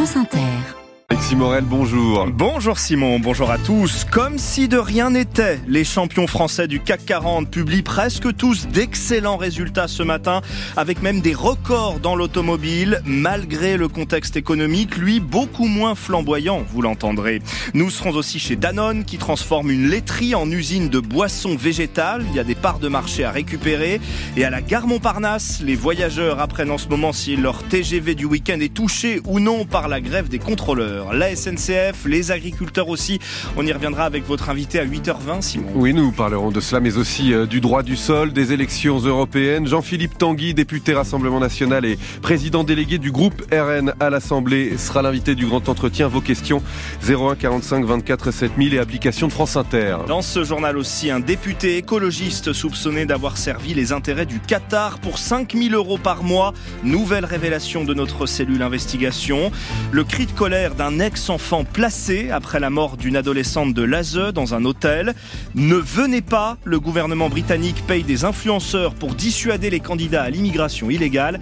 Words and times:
France 0.00 0.16
Inter. 0.16 0.79
Alexis 1.20 1.36
bonjour. 1.68 2.26
Bonjour 2.32 2.78
Simon, 2.78 3.20
bonjour 3.20 3.50
à 3.50 3.58
tous. 3.58 4.06
Comme 4.10 4.38
si 4.38 4.68
de 4.68 4.78
rien 4.78 5.10
n'était, 5.10 5.60
les 5.68 5.84
champions 5.84 6.26
français 6.26 6.66
du 6.66 6.80
CAC 6.80 7.04
40 7.04 7.50
publient 7.50 7.82
presque 7.82 8.34
tous 8.34 8.66
d'excellents 8.68 9.36
résultats 9.36 9.86
ce 9.86 10.02
matin, 10.02 10.40
avec 10.78 11.02
même 11.02 11.20
des 11.20 11.34
records 11.34 12.00
dans 12.00 12.16
l'automobile, 12.16 13.02
malgré 13.04 13.76
le 13.76 13.88
contexte 13.88 14.38
économique, 14.38 14.96
lui, 14.96 15.20
beaucoup 15.20 15.66
moins 15.66 15.94
flamboyant, 15.94 16.64
vous 16.72 16.80
l'entendrez. 16.80 17.42
Nous 17.74 17.90
serons 17.90 18.12
aussi 18.12 18.38
chez 18.38 18.56
Danone, 18.56 19.04
qui 19.04 19.18
transforme 19.18 19.70
une 19.70 19.88
laiterie 19.88 20.34
en 20.34 20.50
usine 20.50 20.88
de 20.88 21.00
boissons 21.00 21.54
végétales. 21.54 22.24
Il 22.30 22.36
y 22.36 22.40
a 22.40 22.44
des 22.44 22.54
parts 22.54 22.78
de 22.78 22.88
marché 22.88 23.24
à 23.24 23.30
récupérer. 23.30 24.00
Et 24.38 24.44
à 24.44 24.50
la 24.50 24.62
gare 24.62 24.86
Montparnasse, 24.86 25.60
les 25.62 25.76
voyageurs 25.76 26.40
apprennent 26.40 26.70
en 26.70 26.78
ce 26.78 26.88
moment 26.88 27.12
si 27.12 27.36
leur 27.36 27.62
TGV 27.64 28.14
du 28.14 28.24
week-end 28.24 28.58
est 28.60 28.72
touché 28.72 29.20
ou 29.26 29.38
non 29.38 29.66
par 29.66 29.88
la 29.88 30.00
grève 30.00 30.28
des 30.28 30.38
contrôleurs 30.38 31.09
la 31.12 31.34
SNCF, 31.34 32.04
les 32.06 32.30
agriculteurs 32.30 32.88
aussi. 32.88 33.18
On 33.56 33.66
y 33.66 33.72
reviendra 33.72 34.04
avec 34.04 34.26
votre 34.26 34.50
invité 34.50 34.78
à 34.78 34.84
8h20, 34.84 35.42
Simon. 35.42 35.70
Oui, 35.74 35.94
nous 35.94 36.12
parlerons 36.12 36.50
de 36.50 36.60
cela, 36.60 36.80
mais 36.80 36.96
aussi 36.96 37.32
euh, 37.32 37.46
du 37.46 37.60
droit 37.60 37.82
du 37.82 37.96
sol, 37.96 38.32
des 38.32 38.52
élections 38.52 38.98
européennes. 38.98 39.66
Jean-Philippe 39.66 40.18
Tanguy, 40.18 40.54
député 40.54 40.94
Rassemblement 40.94 41.40
National 41.40 41.84
et 41.84 41.98
président 42.22 42.64
délégué 42.64 42.98
du 42.98 43.10
groupe 43.10 43.42
RN 43.52 43.94
à 44.00 44.10
l'Assemblée, 44.10 44.76
sera 44.78 45.02
l'invité 45.02 45.34
du 45.34 45.46
grand 45.46 45.68
entretien. 45.68 46.08
Vos 46.08 46.20
questions 46.20 46.62
01 47.08 47.36
45 47.36 47.84
24 47.84 48.30
7000 48.30 48.74
et 48.74 48.78
application 48.78 49.28
de 49.28 49.32
France 49.32 49.56
Inter. 49.56 49.96
Dans 50.06 50.22
ce 50.22 50.44
journal 50.44 50.76
aussi, 50.76 51.10
un 51.10 51.20
député 51.20 51.76
écologiste 51.76 52.52
soupçonné 52.52 53.06
d'avoir 53.06 53.36
servi 53.36 53.74
les 53.74 53.92
intérêts 53.92 54.26
du 54.26 54.40
Qatar 54.40 54.98
pour 54.98 55.18
5000 55.18 55.74
euros 55.74 55.98
par 55.98 56.22
mois. 56.22 56.52
Nouvelle 56.84 57.24
révélation 57.24 57.84
de 57.84 57.94
notre 57.94 58.26
cellule 58.26 58.62
investigation. 58.62 59.50
Le 59.92 60.04
cri 60.04 60.26
de 60.26 60.32
colère 60.32 60.74
d'un 60.74 60.99
ex-enfant 61.00 61.64
placé 61.64 62.30
après 62.30 62.60
la 62.60 62.70
mort 62.70 62.96
d'une 62.96 63.16
adolescente 63.16 63.74
de 63.74 63.82
l'ASE 63.82 64.32
dans 64.34 64.54
un 64.54 64.64
hôtel. 64.64 65.14
Ne 65.54 65.76
venez 65.76 66.20
pas, 66.20 66.56
le 66.64 66.78
gouvernement 66.78 67.28
britannique 67.28 67.84
paye 67.86 68.04
des 68.04 68.24
influenceurs 68.24 68.94
pour 68.94 69.14
dissuader 69.14 69.70
les 69.70 69.80
candidats 69.80 70.22
à 70.22 70.30
l'immigration 70.30 70.90
illégale. 70.90 71.40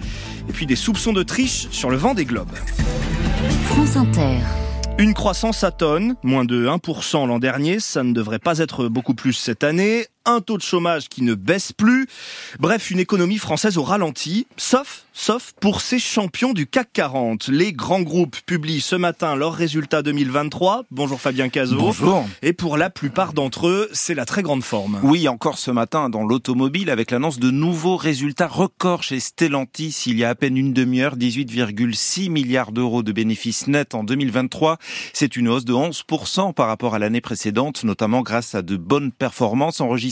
Et 0.49 0.53
puis 0.53 0.65
des 0.65 0.75
soupçons 0.75 1.13
de 1.13 1.23
triche 1.23 1.67
sur 1.71 1.89
le 1.89 1.97
vent 1.97 2.13
des 2.13 2.25
globes. 2.25 2.55
France 3.65 3.95
Inter. 3.95 4.37
Une 4.97 5.13
croissance 5.13 5.63
à 5.63 5.71
tonnes, 5.71 6.15
moins 6.23 6.43
de 6.43 6.67
1% 6.67 7.25
l'an 7.25 7.39
dernier, 7.39 7.79
ça 7.79 8.03
ne 8.03 8.11
devrait 8.11 8.39
pas 8.39 8.57
être 8.57 8.89
beaucoup 8.89 9.13
plus 9.13 9.31
cette 9.31 9.63
année 9.63 10.07
un 10.25 10.41
taux 10.41 10.57
de 10.57 10.61
chômage 10.61 11.09
qui 11.09 11.23
ne 11.23 11.33
baisse 11.33 11.71
plus. 11.71 12.07
Bref, 12.59 12.91
une 12.91 12.99
économie 12.99 13.37
française 13.37 13.77
au 13.77 13.83
ralenti, 13.83 14.47
sauf, 14.57 15.05
sauf 15.13 15.53
pour 15.59 15.81
ces 15.81 15.99
champions 15.99 16.53
du 16.53 16.67
CAC 16.67 16.89
40. 16.93 17.47
Les 17.47 17.73
grands 17.73 18.01
groupes 18.01 18.37
publient 18.45 18.81
ce 18.81 18.95
matin 18.95 19.35
leurs 19.35 19.53
résultats 19.53 20.01
2023. 20.01 20.85
Bonjour 20.91 21.19
Fabien 21.19 21.49
Cazot. 21.49 21.77
Bonjour. 21.77 22.27
Et 22.41 22.53
pour 22.53 22.77
la 22.77 22.89
plupart 22.89 23.33
d'entre 23.33 23.67
eux, 23.67 23.89
c'est 23.93 24.15
la 24.15 24.25
très 24.25 24.43
grande 24.43 24.63
forme. 24.63 24.99
Oui, 25.03 25.27
encore 25.27 25.57
ce 25.57 25.71
matin 25.71 26.09
dans 26.09 26.23
l'automobile 26.23 26.89
avec 26.89 27.11
l'annonce 27.11 27.39
de 27.39 27.51
nouveaux 27.51 27.97
résultats 27.97 28.47
records 28.47 29.03
chez 29.03 29.19
Stellantis 29.19 30.03
il 30.05 30.17
y 30.17 30.23
a 30.23 30.29
à 30.29 30.35
peine 30.35 30.57
une 30.57 30.73
demi-heure, 30.73 31.15
18,6 31.15 32.29
milliards 32.29 32.71
d'euros 32.71 33.03
de 33.03 33.11
bénéfices 33.11 33.67
nets 33.67 33.95
en 33.95 34.03
2023. 34.03 34.77
C'est 35.13 35.35
une 35.35 35.47
hausse 35.47 35.65
de 35.65 35.73
11% 35.73 36.53
par 36.53 36.67
rapport 36.67 36.93
à 36.95 36.99
l'année 36.99 37.21
précédente, 37.21 37.83
notamment 37.83 38.21
grâce 38.21 38.55
à 38.55 38.61
de 38.61 38.77
bonnes 38.77 39.11
performances 39.11 39.81
enregistrées 39.81 40.08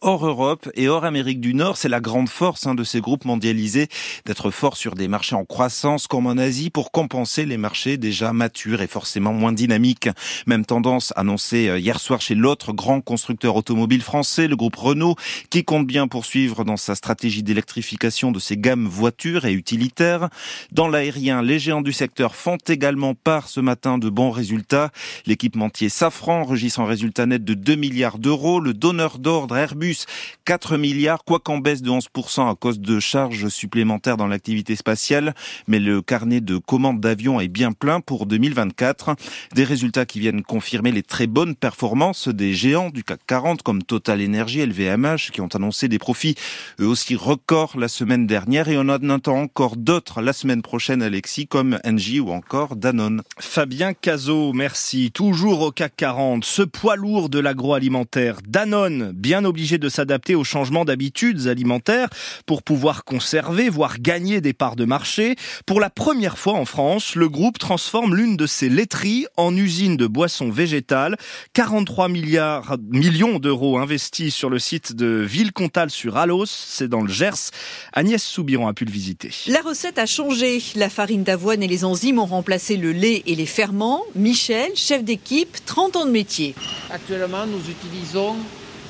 hors 0.00 0.26
Europe 0.26 0.68
et 0.74 0.88
hors 0.88 1.04
Amérique 1.04 1.40
du 1.40 1.54
Nord. 1.54 1.76
C'est 1.76 1.88
la 1.88 2.00
grande 2.00 2.28
force 2.28 2.66
hein, 2.66 2.74
de 2.74 2.84
ces 2.84 3.00
groupes 3.00 3.24
mondialisés 3.24 3.88
d'être 4.24 4.50
forts 4.50 4.76
sur 4.76 4.94
des 4.94 5.08
marchés 5.08 5.34
en 5.34 5.44
croissance 5.44 6.06
comme 6.06 6.26
en 6.26 6.36
Asie 6.38 6.70
pour 6.70 6.92
compenser 6.92 7.44
les 7.44 7.56
marchés 7.56 7.96
déjà 7.96 8.32
matures 8.32 8.82
et 8.82 8.86
forcément 8.86 9.32
moins 9.32 9.52
dynamiques. 9.52 10.08
Même 10.46 10.64
tendance 10.64 11.12
annoncée 11.16 11.68
euh, 11.68 11.78
hier 11.78 12.00
soir 12.00 12.20
chez 12.20 12.34
l'autre 12.34 12.72
grand 12.72 13.00
constructeur 13.00 13.56
automobile 13.56 14.02
français, 14.02 14.48
le 14.48 14.56
groupe 14.56 14.76
Renault, 14.76 15.16
qui 15.50 15.64
compte 15.64 15.86
bien 15.86 16.08
poursuivre 16.08 16.64
dans 16.64 16.76
sa 16.76 16.94
stratégie 16.94 17.42
d'électrification 17.42 18.32
de 18.32 18.38
ses 18.38 18.56
gammes 18.56 18.86
voitures 18.86 19.44
et 19.44 19.52
utilitaires. 19.52 20.28
Dans 20.70 20.88
l'aérien, 20.88 21.42
les 21.42 21.58
géants 21.58 21.82
du 21.82 21.92
secteur 21.92 22.34
font 22.34 22.58
également 22.68 23.14
part 23.14 23.48
ce 23.48 23.60
matin 23.60 23.98
de 23.98 24.08
bons 24.08 24.30
résultats. 24.30 24.90
L'équipementier 25.26 25.88
Safran 25.88 26.40
enregistre 26.40 26.80
un 26.80 26.86
résultat 26.86 27.26
net 27.26 27.44
de 27.44 27.54
2 27.54 27.74
milliards 27.74 28.18
d'euros. 28.18 28.60
Le 28.60 28.74
donneur 28.74 29.18
d'ordre 29.22 29.56
Airbus 29.56 30.04
4 30.44 30.76
milliards, 30.76 31.24
quoi 31.24 31.38
qu'en 31.38 31.58
baisse 31.58 31.82
de 31.82 31.90
11% 31.90 32.50
à 32.50 32.54
cause 32.54 32.80
de 32.80 33.00
charges 33.00 33.48
supplémentaires 33.48 34.16
dans 34.16 34.26
l'activité 34.26 34.76
spatiale. 34.76 35.34
Mais 35.68 35.78
le 35.78 36.02
carnet 36.02 36.40
de 36.40 36.58
commandes 36.58 37.00
d'avions 37.00 37.40
est 37.40 37.48
bien 37.48 37.72
plein 37.72 38.00
pour 38.00 38.26
2024. 38.26 39.16
Des 39.54 39.64
résultats 39.64 40.04
qui 40.04 40.20
viennent 40.20 40.42
confirmer 40.42 40.92
les 40.92 41.02
très 41.02 41.26
bonnes 41.26 41.54
performances 41.54 42.28
des 42.28 42.54
géants 42.54 42.90
du 42.90 43.04
CAC 43.04 43.20
40 43.26 43.62
comme 43.62 43.82
Total 43.82 44.22
Energy, 44.22 44.64
LVMH 44.66 45.30
qui 45.32 45.40
ont 45.40 45.48
annoncé 45.54 45.88
des 45.88 45.98
profits 45.98 46.34
eux 46.80 46.86
aussi 46.86 47.14
records 47.14 47.78
la 47.78 47.88
semaine 47.88 48.26
dernière 48.26 48.68
et 48.68 48.76
on 48.76 48.82
en 48.82 49.10
attend 49.10 49.40
encore 49.40 49.76
d'autres 49.76 50.20
la 50.20 50.32
semaine 50.32 50.62
prochaine 50.62 51.02
Alexis 51.02 51.46
comme 51.46 51.78
Engie 51.84 52.20
ou 52.20 52.30
encore 52.30 52.76
Danone. 52.76 53.22
Fabien 53.38 53.94
Cazot, 53.94 54.52
merci. 54.52 55.10
Toujours 55.12 55.60
au 55.62 55.70
CAC 55.70 55.94
40, 55.96 56.44
ce 56.44 56.62
poids 56.62 56.96
lourd 56.96 57.28
de 57.28 57.38
l'agroalimentaire 57.38 58.38
Danone 58.46 59.11
bien 59.12 59.44
obligé 59.44 59.78
de 59.78 59.88
s'adapter 59.88 60.34
aux 60.34 60.44
changements 60.44 60.84
d'habitudes 60.84 61.46
alimentaires 61.46 62.08
pour 62.46 62.62
pouvoir 62.62 63.04
conserver, 63.04 63.68
voire 63.68 63.98
gagner 63.98 64.40
des 64.40 64.52
parts 64.52 64.76
de 64.76 64.84
marché. 64.84 65.36
Pour 65.66 65.80
la 65.80 65.90
première 65.90 66.38
fois 66.38 66.54
en 66.54 66.64
France, 66.64 67.14
le 67.14 67.28
groupe 67.28 67.58
transforme 67.58 68.14
l'une 68.14 68.36
de 68.36 68.46
ses 68.46 68.68
laiteries 68.68 69.26
en 69.36 69.56
usine 69.56 69.96
de 69.96 70.06
boissons 70.06 70.50
végétales. 70.50 71.16
43 71.54 72.08
milliards, 72.08 72.76
millions 72.90 73.38
d'euros 73.38 73.78
investis 73.78 74.34
sur 74.34 74.50
le 74.50 74.58
site 74.58 74.94
de 74.94 75.06
Villecontal 75.06 75.90
sur 75.90 76.16
Alos, 76.16 76.46
c'est 76.46 76.88
dans 76.88 77.02
le 77.02 77.12
Gers. 77.12 77.50
Agnès 77.92 78.22
Soubiron 78.22 78.68
a 78.68 78.74
pu 78.74 78.84
le 78.84 78.90
visiter. 78.90 79.30
La 79.46 79.60
recette 79.60 79.98
a 79.98 80.06
changé. 80.06 80.62
La 80.76 80.88
farine 80.88 81.24
d'avoine 81.24 81.62
et 81.62 81.68
les 81.68 81.84
enzymes 81.84 82.18
ont 82.18 82.26
remplacé 82.26 82.76
le 82.76 82.92
lait 82.92 83.22
et 83.26 83.34
les 83.34 83.46
ferments. 83.46 84.02
Michel, 84.14 84.70
chef 84.74 85.04
d'équipe, 85.04 85.58
30 85.66 85.96
ans 85.96 86.06
de 86.06 86.10
métier. 86.10 86.54
Actuellement, 86.90 87.46
nous 87.46 87.60
utilisons 87.70 88.36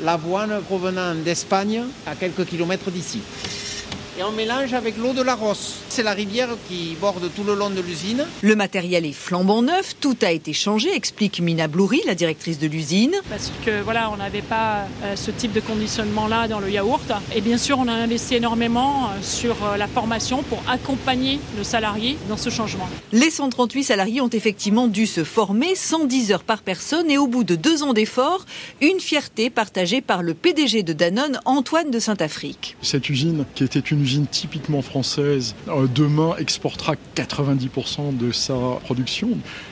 l'avoine 0.03 0.61
provenant 0.63 1.15
d'Espagne 1.15 1.83
à 2.07 2.15
quelques 2.15 2.45
kilomètres 2.45 2.91
d'ici 2.91 3.21
et 4.19 4.23
on 4.23 4.33
mélange 4.33 4.75
avec 4.75 4.97
l'eau 4.99 5.13
de 5.13 5.23
la 5.23 5.35
Rosse. 5.35 5.77
C'est 5.89 6.03
la 6.03 6.13
rivière 6.13 6.49
qui 6.69 6.97
borde 7.01 7.31
tout 7.35 7.45
le 7.45 7.55
long 7.55 7.71
de 7.71 7.81
l'usine. 7.81 8.27
Le 8.43 8.57
matériel 8.57 9.07
est 9.07 9.13
flambant 9.13 9.63
neuf, 9.63 9.97
tout 10.01 10.17
a 10.23 10.31
été 10.31 10.53
changé, 10.53 10.95
explique 10.95 11.41
Mina 11.41 11.69
Bloury, 11.69 12.01
la 12.07 12.15
directrice 12.15 12.59
de 12.59 12.67
l'usine. 12.67 13.15
Parce 13.31 13.51
que 13.65 13.81
voilà, 13.83 14.11
on 14.11 14.17
n'avait 14.17 14.43
pas 14.43 14.87
euh, 15.03 15.17
ce 15.17 15.31
type 15.31 15.53
de 15.53 15.61
conditionnement-là 15.61 16.49
dans 16.49 16.61
le 16.61 16.71
yaourt. 16.71 17.13
Et 17.35 17.41
bien 17.41 17.59
sûr, 17.59 17.79
on 17.79 17.89
a 17.89 17.93
investi 17.93 18.35
énormément 18.35 19.07
euh, 19.07 19.23
sur 19.23 19.57
euh, 19.65 19.77
la 19.77 19.87
formation 19.87 20.43
pour 20.43 20.63
accompagner 20.69 21.39
le 21.57 21.65
salarié 21.65 22.19
dans 22.29 22.37
ce 22.37 22.51
changement. 22.51 22.89
Les 23.13 23.31
138 23.31 23.85
salariés 23.85 24.21
ont 24.21 24.29
effectivement 24.29 24.89
dû 24.89 25.07
se 25.07 25.25
former 25.25 25.75
110 25.75 26.33
heures 26.33 26.45
par 26.45 26.63
personne 26.63 27.11
et 27.11 27.19
au 27.19 27.27
bout 27.27 27.45
de 27.45 27.55
deux 27.55 27.83
ans 27.83 27.93
d'efforts, 27.93 28.45
une 28.81 29.01
fierté 29.01 29.51
partagée 29.51 30.01
par 30.01 30.23
le 30.23 30.35
PDG 30.35 30.83
de 30.83 30.93
Danone, 30.93 31.41
Antoine 31.45 31.91
de 31.91 31.99
Saint-Afrique. 31.99 32.77
Cette 32.83 33.09
usine, 33.09 33.45
qui 33.55 33.65
était 33.65 33.81
une 33.81 34.02
usine 34.03 34.27
typiquement 34.27 34.83
française, 34.83 35.55
euh, 35.69 35.87
demain 35.93 36.35
exportera 36.39 36.95
90% 37.15 38.17
de 38.17 38.33
sa 38.33 38.55
production. 38.85 39.29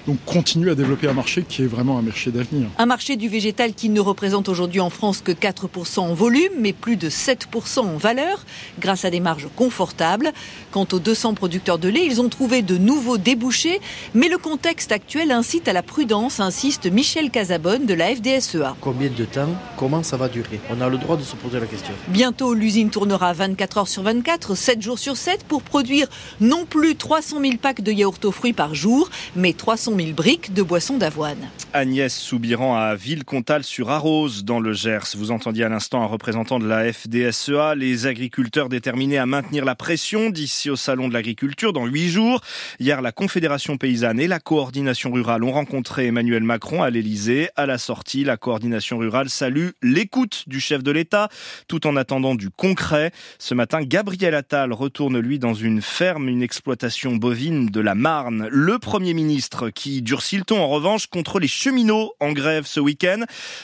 Donc 0.06 0.18
continue 0.24 0.70
à 0.70 0.74
développer 0.74 1.08
un 1.08 1.12
marché 1.12 1.44
qui 1.46 1.62
est 1.62 1.66
vraiment 1.66 1.98
un 1.98 2.02
marché 2.02 2.30
d'avenir. 2.30 2.68
Un 2.78 2.86
marché 2.86 3.16
du 3.16 3.28
végétal 3.28 3.74
qui 3.74 3.88
ne 3.88 4.00
représente 4.00 4.48
aujourd'hui 4.48 4.80
en 4.80 4.90
France 4.90 5.20
que 5.20 5.32
4% 5.32 6.00
en 6.00 6.14
volume, 6.14 6.52
mais 6.58 6.72
plus 6.72 6.96
de 6.96 7.10
7% 7.10 7.80
en 7.80 7.96
valeur, 7.96 8.44
grâce 8.78 9.04
à 9.04 9.10
des 9.10 9.20
marges 9.20 9.48
confortables. 9.56 10.32
Quant 10.70 10.86
aux 10.92 11.00
200 11.00 11.34
producteurs 11.34 11.78
de 11.78 11.88
lait, 11.88 12.06
ils 12.06 12.20
ont 12.20 12.28
trouvé 12.28 12.62
de 12.62 12.78
nouveaux 12.78 13.18
débouchés, 13.18 13.80
mais 14.14 14.28
le 14.28 14.38
contexte 14.38 14.92
actuel 14.92 15.32
incite 15.32 15.68
à 15.68 15.72
la 15.72 15.82
prudence, 15.82 16.40
insiste 16.40 16.86
Michel 16.86 17.30
Casabonne 17.30 17.86
de 17.86 17.94
la 17.94 18.14
FDSEA. 18.14 18.76
Combien 18.80 19.10
de 19.10 19.24
temps 19.24 19.48
Comment 19.76 20.02
ça 20.02 20.16
va 20.16 20.28
durer? 20.28 20.60
On 20.70 20.80
a 20.80 20.88
le 20.88 20.98
droit 20.98 21.16
de 21.16 21.22
se 21.22 21.34
poser 21.36 21.58
la 21.58 21.66
question. 21.66 21.92
Bientôt, 22.08 22.54
l'usine 22.54 22.90
tournera 22.90 23.32
24 23.32 23.78
heures 23.78 23.88
sur 23.88 24.02
24 24.02 24.19
7 24.54 24.82
jours 24.82 24.98
sur 24.98 25.16
7 25.16 25.44
pour 25.44 25.62
produire 25.62 26.06
non 26.40 26.66
plus 26.66 26.96
300 26.96 27.40
000 27.40 27.56
packs 27.56 27.80
de 27.80 27.92
yaourt 27.92 28.24
aux 28.24 28.32
fruits 28.32 28.52
par 28.52 28.74
jour, 28.74 29.10
mais 29.34 29.52
300 29.52 29.92
000 29.96 30.10
briques 30.10 30.52
de 30.52 30.62
boissons 30.62 30.98
d'avoine. 30.98 31.48
Agnès 31.72 32.14
Soubiran 32.14 32.76
à 32.76 32.94
Villecontal 32.94 33.64
sur 33.64 33.90
Arrose 33.90 34.44
dans 34.44 34.60
le 34.60 34.72
Gers. 34.72 35.16
Vous 35.16 35.30
entendiez 35.30 35.64
à 35.64 35.68
l'instant 35.68 36.02
un 36.02 36.06
représentant 36.06 36.58
de 36.58 36.66
la 36.66 36.92
FDSEA, 36.92 37.74
les 37.76 38.06
agriculteurs 38.06 38.68
déterminés 38.68 39.18
à 39.18 39.26
maintenir 39.26 39.64
la 39.64 39.74
pression 39.74 40.30
d'ici 40.30 40.68
au 40.68 40.76
salon 40.76 41.08
de 41.08 41.14
l'agriculture 41.14 41.72
dans 41.72 41.86
huit 41.86 42.08
jours. 42.08 42.40
Hier, 42.78 43.00
la 43.00 43.12
Confédération 43.12 43.76
paysanne 43.76 44.20
et 44.20 44.28
la 44.28 44.40
coordination 44.40 45.12
rurale 45.12 45.44
ont 45.44 45.52
rencontré 45.52 46.06
Emmanuel 46.06 46.42
Macron 46.42 46.82
à 46.82 46.90
l'Elysée. 46.90 47.48
À 47.56 47.66
la 47.66 47.78
sortie, 47.78 48.24
la 48.24 48.36
coordination 48.36 48.98
rurale 48.98 49.30
salue 49.30 49.68
l'écoute 49.82 50.44
du 50.46 50.60
chef 50.60 50.82
de 50.82 50.90
l'État 50.90 51.28
tout 51.68 51.86
en 51.86 51.96
attendant 51.96 52.34
du 52.34 52.50
concret. 52.50 53.12
Ce 53.38 53.54
matin, 53.54 53.82
Gabriel 53.82 54.09
Gabriel 54.10 54.34
Attal 54.34 54.72
retourne 54.72 55.20
lui 55.20 55.38
dans 55.38 55.54
une 55.54 55.80
ferme, 55.80 56.28
une 56.28 56.42
exploitation 56.42 57.14
bovine 57.14 57.66
de 57.66 57.80
la 57.80 57.94
Marne. 57.94 58.48
Le 58.50 58.80
Premier 58.80 59.14
ministre 59.14 59.70
qui 59.70 60.02
durcit 60.02 60.36
le 60.36 60.42
ton 60.42 60.58
en 60.58 60.66
revanche 60.66 61.06
contre 61.06 61.38
les 61.38 61.46
cheminots 61.46 62.12
en 62.18 62.32
grève 62.32 62.66
ce 62.66 62.80
week-end. 62.80 63.22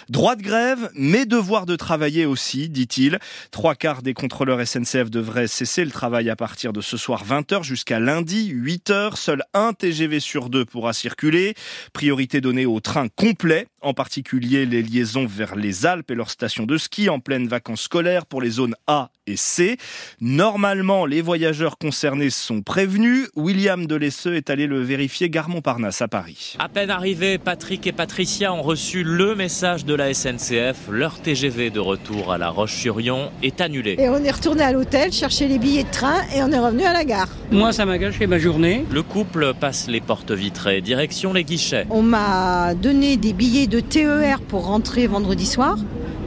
Droit 0.09 0.37
de 0.37 0.43
grève, 0.43 0.89
mais 0.95 1.27
devoir 1.27 1.67
de 1.67 1.75
travailler 1.75 2.27
aussi, 2.27 2.69
dit-il. 2.69 3.19
Trois 3.51 3.75
quarts 3.75 4.03
des 4.03 4.15
contrôleurs 4.15 4.65
SNCF 4.65 5.11
devraient 5.11 5.49
cesser 5.49 5.85
le 5.85 5.91
travail 5.91 6.31
à 6.31 6.37
partir 6.37 6.73
de 6.73 6.81
ce 6.81 6.97
soir 6.97 7.25
20h 7.25 7.65
jusqu'à 7.65 7.99
lundi 7.99 8.55
8h. 8.55 9.17
Seul 9.17 9.43
un 9.53 9.73
TGV 9.73 10.21
sur 10.21 10.49
deux 10.49 10.65
pourra 10.65 10.93
circuler. 10.93 11.55
Priorité 11.93 12.41
donnée 12.41 12.67
aux 12.67 12.79
trains 12.79 13.09
complets, 13.09 13.67
en 13.87 13.95
particulier 13.95 14.67
les 14.67 14.83
liaisons 14.83 15.27
vers 15.27 15.55
les 15.55 15.87
Alpes 15.87 16.11
et 16.11 16.15
leurs 16.15 16.31
stations 16.31 16.67
de 16.67 16.77
ski 16.77 17.09
en 17.09 17.21
pleine 17.21 17.47
vacances 17.47 17.83
scolaires 17.83 18.27
pour 18.27 18.43
les 18.43 18.51
zones 18.51 18.75
A 18.89 19.11
et 19.29 19.37
C. 19.37 19.77
Normalement, 20.21 21.07
les 21.07 21.21
voyageurs 21.21 21.79
concernés 21.79 22.31
sont 22.31 22.63
prévenus. 22.63 23.29
William 23.37 23.87
Delesseux 23.87 24.35
est 24.35 24.51
allé 24.51 24.67
le 24.67 24.81
vérifier 24.81 25.31
gare 25.31 25.49
Montparnasse 25.49 26.03
à 26.03 26.09
Paris. 26.09 26.57
À 26.59 26.69
peine 26.69 26.91
arrivés, 26.91 27.39
Patrick 27.39 27.87
et 27.87 27.93
Patricia 27.93 28.53
ont 28.53 28.63
reçu 28.63 29.05
le 29.05 29.35
message 29.35 29.85
de 29.85 29.95
la 29.95 30.13
SNCF. 30.13 30.89
Leur 30.91 31.21
TGV 31.21 31.71
de 31.71 31.81
retour 31.81 32.33
à 32.33 32.39
La 32.39 32.51
Roche-sur-Yon 32.51 33.31
est 33.43 33.61
annulé. 33.61 33.97
Et 33.99 34.09
on 34.09 34.23
est 34.23 34.31
retourné 34.31 34.63
à 34.63 34.73
l'hôtel 34.73 35.13
chercher 35.13 35.49
les 35.49 35.59
billets 35.59 35.85
de 35.85 35.91
train 35.91 36.23
et 36.35 36.43
on 36.43 36.51
est 36.51 36.59
revenu 36.59 36.85
à 36.85 36.93
la 36.93 37.05
gare. 37.05 37.29
Moi, 37.53 37.73
ça 37.73 37.87
m'a 37.87 37.99
gâché 37.99 38.27
ma 38.27 38.39
journée. 38.39 38.85
Le 38.91 39.03
couple 39.03 39.55
passe 39.55 39.89
les 39.89 40.01
portes 40.01 40.33
vitrées, 40.33 40.81
direction 40.81 41.33
les 41.33 41.45
guichets. 41.45 41.87
On 41.91 42.03
m'a 42.03 42.75
donné 42.75 43.17
des 43.17 43.33
billets 43.33 43.67
de 43.67 43.76
TER 43.81 44.41
pour 44.41 44.67
rentrer 44.67 45.07
vendredi 45.07 45.47
soir. 45.47 45.77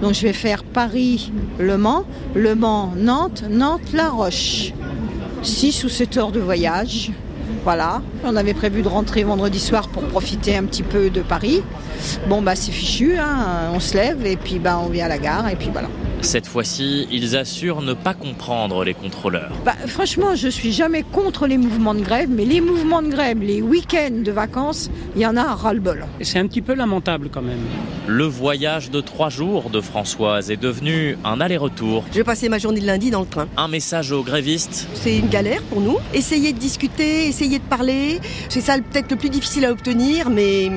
Donc 0.01 0.13
je 0.13 0.21
vais 0.21 0.33
faire 0.33 0.63
Paris-Le 0.63 1.77
Mans, 1.77 2.05
Le 2.35 2.55
Mans-Nantes, 2.55 3.43
Nantes-La 3.49 4.09
Roche. 4.09 4.73
6 5.41 5.83
ou 5.83 5.89
7 5.89 6.17
heures 6.17 6.31
de 6.31 6.39
voyage. 6.39 7.11
Voilà. 7.63 8.01
On 8.23 8.35
avait 8.35 8.53
prévu 8.53 8.81
de 8.81 8.87
rentrer 8.87 9.23
vendredi 9.23 9.59
soir 9.59 9.89
pour 9.89 10.03
profiter 10.03 10.55
un 10.55 10.63
petit 10.63 10.83
peu 10.83 11.09
de 11.09 11.21
Paris. 11.21 11.61
Bon, 12.27 12.41
bah 12.41 12.55
c'est 12.55 12.71
fichu, 12.71 13.17
hein. 13.17 13.71
on 13.73 13.79
se 13.79 13.95
lève 13.95 14.25
et 14.25 14.37
puis 14.37 14.59
bah, 14.59 14.79
on 14.83 14.89
vient 14.89 15.05
à 15.05 15.09
la 15.09 15.17
gare 15.17 15.49
et 15.49 15.55
puis 15.55 15.69
voilà. 15.71 15.89
Cette 16.21 16.47
fois-ci, 16.47 17.07
ils 17.11 17.37
assurent 17.37 17.81
ne 17.81 17.93
pas 17.93 18.13
comprendre 18.13 18.83
les 18.83 18.93
contrôleurs. 18.93 19.51
Bah, 19.65 19.73
franchement, 19.87 20.35
je 20.35 20.49
suis 20.49 20.73
jamais 20.73 21.03
contre 21.03 21.47
les 21.47 21.57
mouvements 21.57 21.95
de 21.95 22.01
grève, 22.01 22.29
mais 22.29 22.43
les 22.45 22.59
mouvements 22.59 23.01
de 23.01 23.07
grève, 23.07 23.39
les 23.41 23.61
week-ends 23.61 24.21
de 24.23 24.31
vacances, 24.31 24.91
il 25.15 25.21
y 25.21 25.25
en 25.25 25.37
a 25.37 25.41
un 25.41 25.55
ras-le-bol. 25.55 26.05
C'est 26.21 26.39
un 26.39 26.47
petit 26.47 26.61
peu 26.61 26.73
lamentable 26.73 27.29
quand 27.31 27.41
même. 27.41 27.61
Le 28.07 28.25
voyage 28.25 28.91
de 28.91 28.99
trois 28.99 29.29
jours 29.29 29.69
de 29.69 29.79
Françoise 29.79 30.51
est 30.51 30.57
devenu 30.57 31.17
un 31.23 31.39
aller-retour. 31.39 32.03
Je 32.11 32.17
vais 32.17 32.23
passer 32.23 32.49
ma 32.49 32.57
journée 32.57 32.81
de 32.81 32.85
lundi 32.85 33.11
dans 33.11 33.21
le 33.21 33.27
train. 33.27 33.47
Un 33.55 33.69
message 33.69 34.11
aux 34.11 34.23
grévistes. 34.23 34.87
C'est 34.95 35.17
une 35.17 35.29
galère 35.29 35.61
pour 35.63 35.79
nous. 35.79 35.97
Essayer 36.13 36.51
de 36.51 36.59
discuter, 36.59 37.27
essayer 37.27 37.59
de 37.59 37.63
parler, 37.63 38.19
c'est 38.49 38.61
ça 38.61 38.75
peut-être 38.77 39.09
le 39.09 39.17
plus 39.17 39.29
difficile 39.29 39.63
à 39.65 39.71
obtenir, 39.71 40.29
mais 40.29 40.69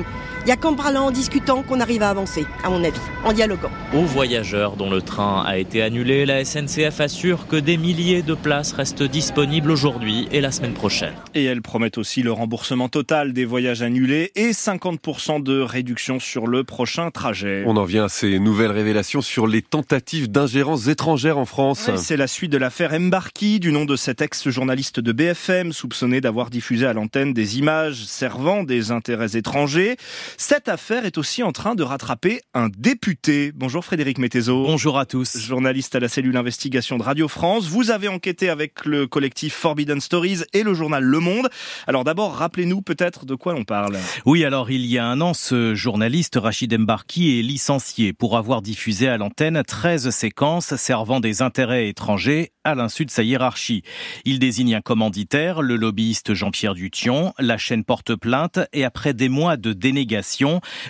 il 0.43 0.47
n'y 0.47 0.51
a 0.51 0.57
qu'en 0.57 0.73
parlant, 0.73 1.05
en 1.05 1.11
discutant 1.11 1.63
qu'on 1.63 1.79
arrive 1.79 2.03
à 2.03 2.09
avancer, 2.09 2.45
à 2.65 2.69
mon 2.69 2.83
avis, 2.83 2.99
en 3.23 3.31
dialoguant. 3.31 3.71
Aux 3.93 4.03
voyageurs 4.03 4.75
dont 4.75 4.89
le 4.89 5.01
train 5.01 5.41
a 5.47 5.57
été 5.57 5.81
annulé, 5.81 6.25
la 6.25 6.43
SNCF 6.43 6.99
assure 6.99 7.47
que 7.47 7.55
des 7.55 7.77
milliers 7.77 8.23
de 8.23 8.33
places 8.33 8.73
restent 8.73 9.03
disponibles 9.03 9.71
aujourd'hui 9.71 10.27
et 10.33 10.41
la 10.41 10.51
semaine 10.51 10.73
prochaine. 10.73 11.13
Et 11.33 11.45
elle 11.45 11.61
promet 11.61 11.97
aussi 11.97 12.23
le 12.23 12.33
remboursement 12.33 12.89
total 12.89 13.31
des 13.31 13.45
voyages 13.45 13.83
annulés 13.83 14.33
et 14.35 14.51
50% 14.51 15.41
de 15.41 15.61
réduction 15.61 16.19
sur 16.19 16.45
le 16.45 16.65
prochain 16.65 17.09
trajet. 17.09 17.63
On 17.65 17.77
en 17.77 17.85
vient 17.85 18.05
à 18.05 18.09
ces 18.09 18.37
nouvelles 18.37 18.71
révélations 18.71 19.21
sur 19.21 19.47
les 19.47 19.61
tentatives 19.61 20.29
d'ingérence 20.29 20.87
étrangère 20.89 21.37
en 21.37 21.45
France. 21.45 21.89
C'est 21.95 22.17
la 22.17 22.27
suite 22.27 22.51
de 22.51 22.57
l'affaire 22.57 22.99
Mbarki, 22.99 23.61
du 23.61 23.71
nom 23.71 23.85
de 23.85 23.95
cet 23.95 24.21
ex-journaliste 24.21 24.99
de 24.99 25.13
BFM, 25.13 25.71
soupçonné 25.71 26.19
d'avoir 26.19 26.49
diffusé 26.49 26.85
à 26.85 26.91
l'antenne 26.91 27.31
des 27.33 27.59
images 27.59 28.03
servant 28.03 28.63
des 28.63 28.91
intérêts 28.91 29.37
étrangers. 29.37 29.95
Cette 30.37 30.67
affaire 30.67 31.05
est 31.05 31.17
aussi 31.17 31.43
en 31.43 31.51
train 31.51 31.75
de 31.75 31.83
rattraper 31.83 32.41
un 32.53 32.69
député. 32.69 33.51
Bonjour 33.53 33.85
Frédéric 33.85 34.17
Mettezo. 34.17 34.63
Bonjour 34.63 34.97
à 34.97 35.05
tous. 35.05 35.37
Journaliste 35.37 35.95
à 35.95 35.99
la 35.99 36.07
cellule 36.07 36.37
investigation 36.37 36.97
de 36.97 37.03
Radio 37.03 37.27
France. 37.27 37.67
Vous 37.67 37.91
avez 37.91 38.07
enquêté 38.07 38.49
avec 38.49 38.85
le 38.85 39.07
collectif 39.07 39.53
Forbidden 39.53 40.01
Stories 40.01 40.41
et 40.53 40.63
le 40.63 40.73
journal 40.73 41.03
Le 41.03 41.19
Monde. 41.19 41.49
Alors 41.87 42.03
d'abord, 42.03 42.35
rappelez-nous 42.35 42.81
peut-être 42.81 43.25
de 43.25 43.35
quoi 43.35 43.53
on 43.53 43.63
parle. 43.63 43.97
Oui, 44.25 44.43
alors 44.43 44.71
il 44.71 44.85
y 44.85 44.97
a 44.97 45.05
un 45.05 45.21
an, 45.21 45.33
ce 45.33 45.75
journaliste 45.75 46.37
Rachid 46.41 46.75
Mbarki 46.77 47.39
est 47.39 47.43
licencié 47.43 48.13
pour 48.13 48.37
avoir 48.37 48.61
diffusé 48.61 49.07
à 49.07 49.17
l'antenne 49.17 49.61
13 49.65 50.09
séquences 50.09 50.75
servant 50.75 51.19
des 51.19 51.41
intérêts 51.41 51.87
étrangers 51.87 52.51
à 52.63 52.75
l'insu 52.75 53.05
de 53.05 53.11
sa 53.11 53.23
hiérarchie. 53.23 53.83
Il 54.25 54.39
désigne 54.39 54.75
un 54.75 54.81
commanditaire, 54.81 55.61
le 55.61 55.75
lobbyiste 55.75 56.33
Jean-Pierre 56.33 56.73
Dution. 56.73 57.33
La 57.37 57.57
chaîne 57.57 57.83
porte 57.83 58.15
plainte 58.15 58.59
et 58.71 58.85
après 58.85 59.13
des 59.13 59.29
mois 59.29 59.57
de 59.57 59.73
dénégation, 59.73 60.22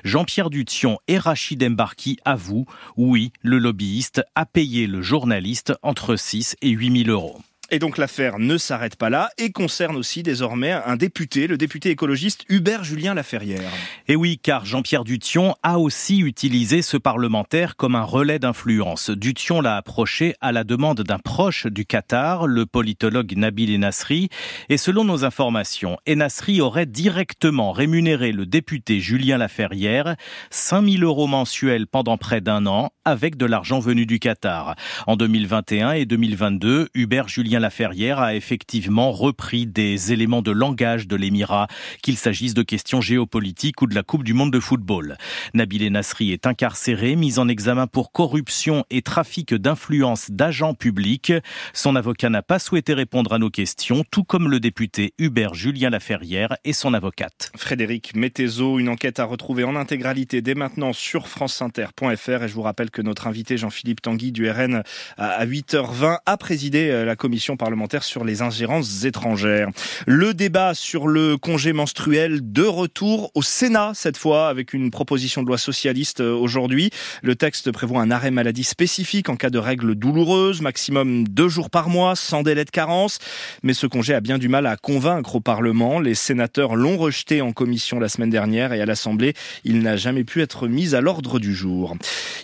Jean-Pierre 0.03 0.50
Dution 0.50 1.00
et 1.07 1.18
Rachid 1.18 1.63
Mbarki 1.68 2.18
avouent, 2.25 2.65
oui, 2.97 3.31
le 3.41 3.57
lobbyiste 3.57 4.24
a 4.35 4.45
payé 4.45 4.88
le 4.88 5.01
journaliste 5.01 5.74
entre 5.81 6.15
6 6.15 6.56
et 6.62 6.69
8 6.69 7.06
000 7.06 7.09
euros. 7.09 7.41
Et 7.71 7.80
donc 7.80 7.98
l'affaire 7.98 8.39
ne 8.39 8.57
s'arrête 8.57 8.98
pas 8.98 9.10
là 9.10 9.30
et 9.38 9.51
concerne 9.51 9.95
aussi 9.95 10.21
désormais 10.21 10.71
un 10.71 10.95
député, 10.98 11.48
le 11.48 11.57
député 11.57 11.89
écologiste 11.92 12.44
Hubert 12.50 12.83
Julien 12.83 13.13
Laferrière. 13.13 13.71
Et 14.07 14.15
oui, 14.15 14.38
car 14.38 14.65
Jean-Pierre 14.65 15.06
Dution 15.06 15.56
a 15.63 15.80
aussi 15.80 16.19
utilisé 16.19 16.81
ce 16.81 16.98
parlementaire 16.98 17.75
comme 17.77 17.95
un 17.95 18.04
relais 18.04 18.38
d'influence. 18.38 19.10
Dution 19.10 19.62
l'a 19.62 19.77
approché 19.77 20.36
à 20.42 20.51
la 20.51 20.65
demande 20.65 21.01
d'un 21.01 21.19
proche 21.19 21.65
du 21.65 21.86
Qatar, 21.86 22.48
le 22.48 22.65
politologue 22.65 23.33
Nabil 23.38 23.74
Enasri. 23.74 24.30
Et 24.68 24.77
selon 24.77 25.06
nos 25.06 25.24
informations, 25.24 25.98
Enasri 26.07 26.60
aurait 26.60 26.86
directement 26.86 27.71
rémunéré 27.71 28.33
le 28.33 28.45
député 28.45 29.00
Julien 29.00 29.38
Laferrière 29.38 30.15
5 30.51 30.86
000 30.86 31.04
euros 31.04 31.27
mensuels 31.27 31.88
pendant 31.88 32.18
près 32.18 32.42
d'un 32.42 32.65
an 32.65 32.89
avec 33.06 33.38
de 33.38 33.45
l'argent 33.45 33.80
venu 33.80 34.06
du 34.06 34.19
Qatar. 34.19 34.75
En 35.07 35.15
2021 35.15 35.94
et 35.94 36.06
2022, 36.06 36.89
Hubert 36.94 37.30
Julien 37.30 37.52
Laferrière 37.59 38.19
a 38.19 38.35
effectivement 38.35 39.11
repris 39.11 39.65
des 39.65 40.13
éléments 40.13 40.41
de 40.41 40.51
langage 40.51 41.07
de 41.07 41.15
l'émirat, 41.15 41.67
qu'il 42.01 42.17
s'agisse 42.17 42.53
de 42.53 42.63
questions 42.63 43.01
géopolitiques 43.01 43.81
ou 43.81 43.88
de 43.88 43.95
la 43.95 44.03
Coupe 44.03 44.23
du 44.23 44.33
monde 44.33 44.51
de 44.51 44.59
football. 44.59 45.17
Nabil 45.53 45.91
Nasri 45.91 46.31
est 46.31 46.47
incarcéré, 46.47 47.15
mis 47.15 47.39
en 47.39 47.47
examen 47.47 47.88
pour 47.88 48.11
corruption 48.11 48.85
et 48.89 49.01
trafic 49.01 49.53
d'influence 49.53 50.31
d'agents 50.31 50.73
publics. 50.73 51.33
Son 51.73 51.95
avocat 51.95 52.29
n'a 52.29 52.41
pas 52.41 52.59
souhaité 52.59 52.94
répondre 52.94 53.33
à 53.33 53.39
nos 53.39 53.50
questions, 53.50 54.03
tout 54.11 54.23
comme 54.23 54.50
le 54.50 54.59
député 54.59 55.13
Hubert 55.17 55.53
Julien 55.53 55.89
Laferrière 55.89 56.55
et 56.63 56.73
son 56.73 56.94
avocate. 56.94 57.51
Frédéric 57.57 58.15
Mettezo, 58.15 58.79
une 58.79 58.89
enquête 58.89 59.19
à 59.19 59.25
retrouver 59.25 59.63
en 59.63 59.75
intégralité 59.75 60.41
dès 60.41 60.55
maintenant 60.55 60.93
sur 60.93 61.27
franceinter.fr 61.27 62.43
et 62.43 62.48
je 62.48 62.53
vous 62.53 62.62
rappelle 62.62 62.91
que 62.91 63.01
notre 63.01 63.27
invité 63.27 63.57
Jean-Philippe 63.57 64.01
Tanguy 64.01 64.31
du 64.31 64.50
RN 64.50 64.83
à 65.17 65.45
8h20 65.45 66.17
a 66.25 66.38
présidé 66.38 66.89
euh, 66.89 67.05
la 67.05 67.15
commission 67.15 67.42
parlementaire 67.57 68.03
sur 68.03 68.23
les 68.23 68.41
ingérences 68.41 69.03
étrangères. 69.03 69.69
Le 70.07 70.33
débat 70.33 70.73
sur 70.73 71.07
le 71.07 71.38
congé 71.38 71.73
menstruel 71.73 72.39
de 72.41 72.63
retour 72.63 73.31
au 73.35 73.41
Sénat 73.41 73.91
cette 73.93 74.17
fois 74.17 74.47
avec 74.47 74.73
une 74.73 74.91
proposition 74.91 75.43
de 75.43 75.47
loi 75.47 75.57
socialiste 75.57 76.21
euh, 76.21 76.33
aujourd'hui. 76.33 76.89
Le 77.21 77.35
texte 77.35 77.71
prévoit 77.71 78.01
un 78.01 78.12
arrêt 78.12 78.31
maladie 78.31 78.63
spécifique 78.63 79.29
en 79.29 79.35
cas 79.35 79.50
de 79.50 79.59
règles 79.59 79.95
douloureuses, 79.95 80.62
maximum 80.62 81.27
deux 81.27 81.50
jours 81.50 81.69
par 81.69 81.89
mois, 81.89 82.15
sans 82.15 82.43
délai 82.43 82.65
de 82.65 82.69
carence. 82.69 83.19
Mais 83.62 83.73
ce 83.73 83.88
congé 83.88 84.13
a 84.13 84.21
bien 84.21 84.38
du 84.38 84.47
mal 84.47 84.65
à 84.65 84.77
convaincre 84.77 85.35
au 85.35 85.41
Parlement. 85.41 86.00
Les 86.00 86.15
sénateurs 86.15 86.75
l'ont 86.75 86.97
rejeté 86.97 87.41
en 87.41 87.51
commission 87.51 88.00
la 88.00 88.09
semaine 88.09 88.29
dernière 88.29 88.73
et 88.73 88.81
à 88.81 88.85
l'Assemblée, 88.85 89.33
il 89.63 89.81
n'a 89.81 89.97
jamais 89.97 90.23
pu 90.23 90.41
être 90.41 90.67
mis 90.67 90.95
à 90.95 91.01
l'ordre 91.01 91.39
du 91.39 91.53
jour. 91.53 91.95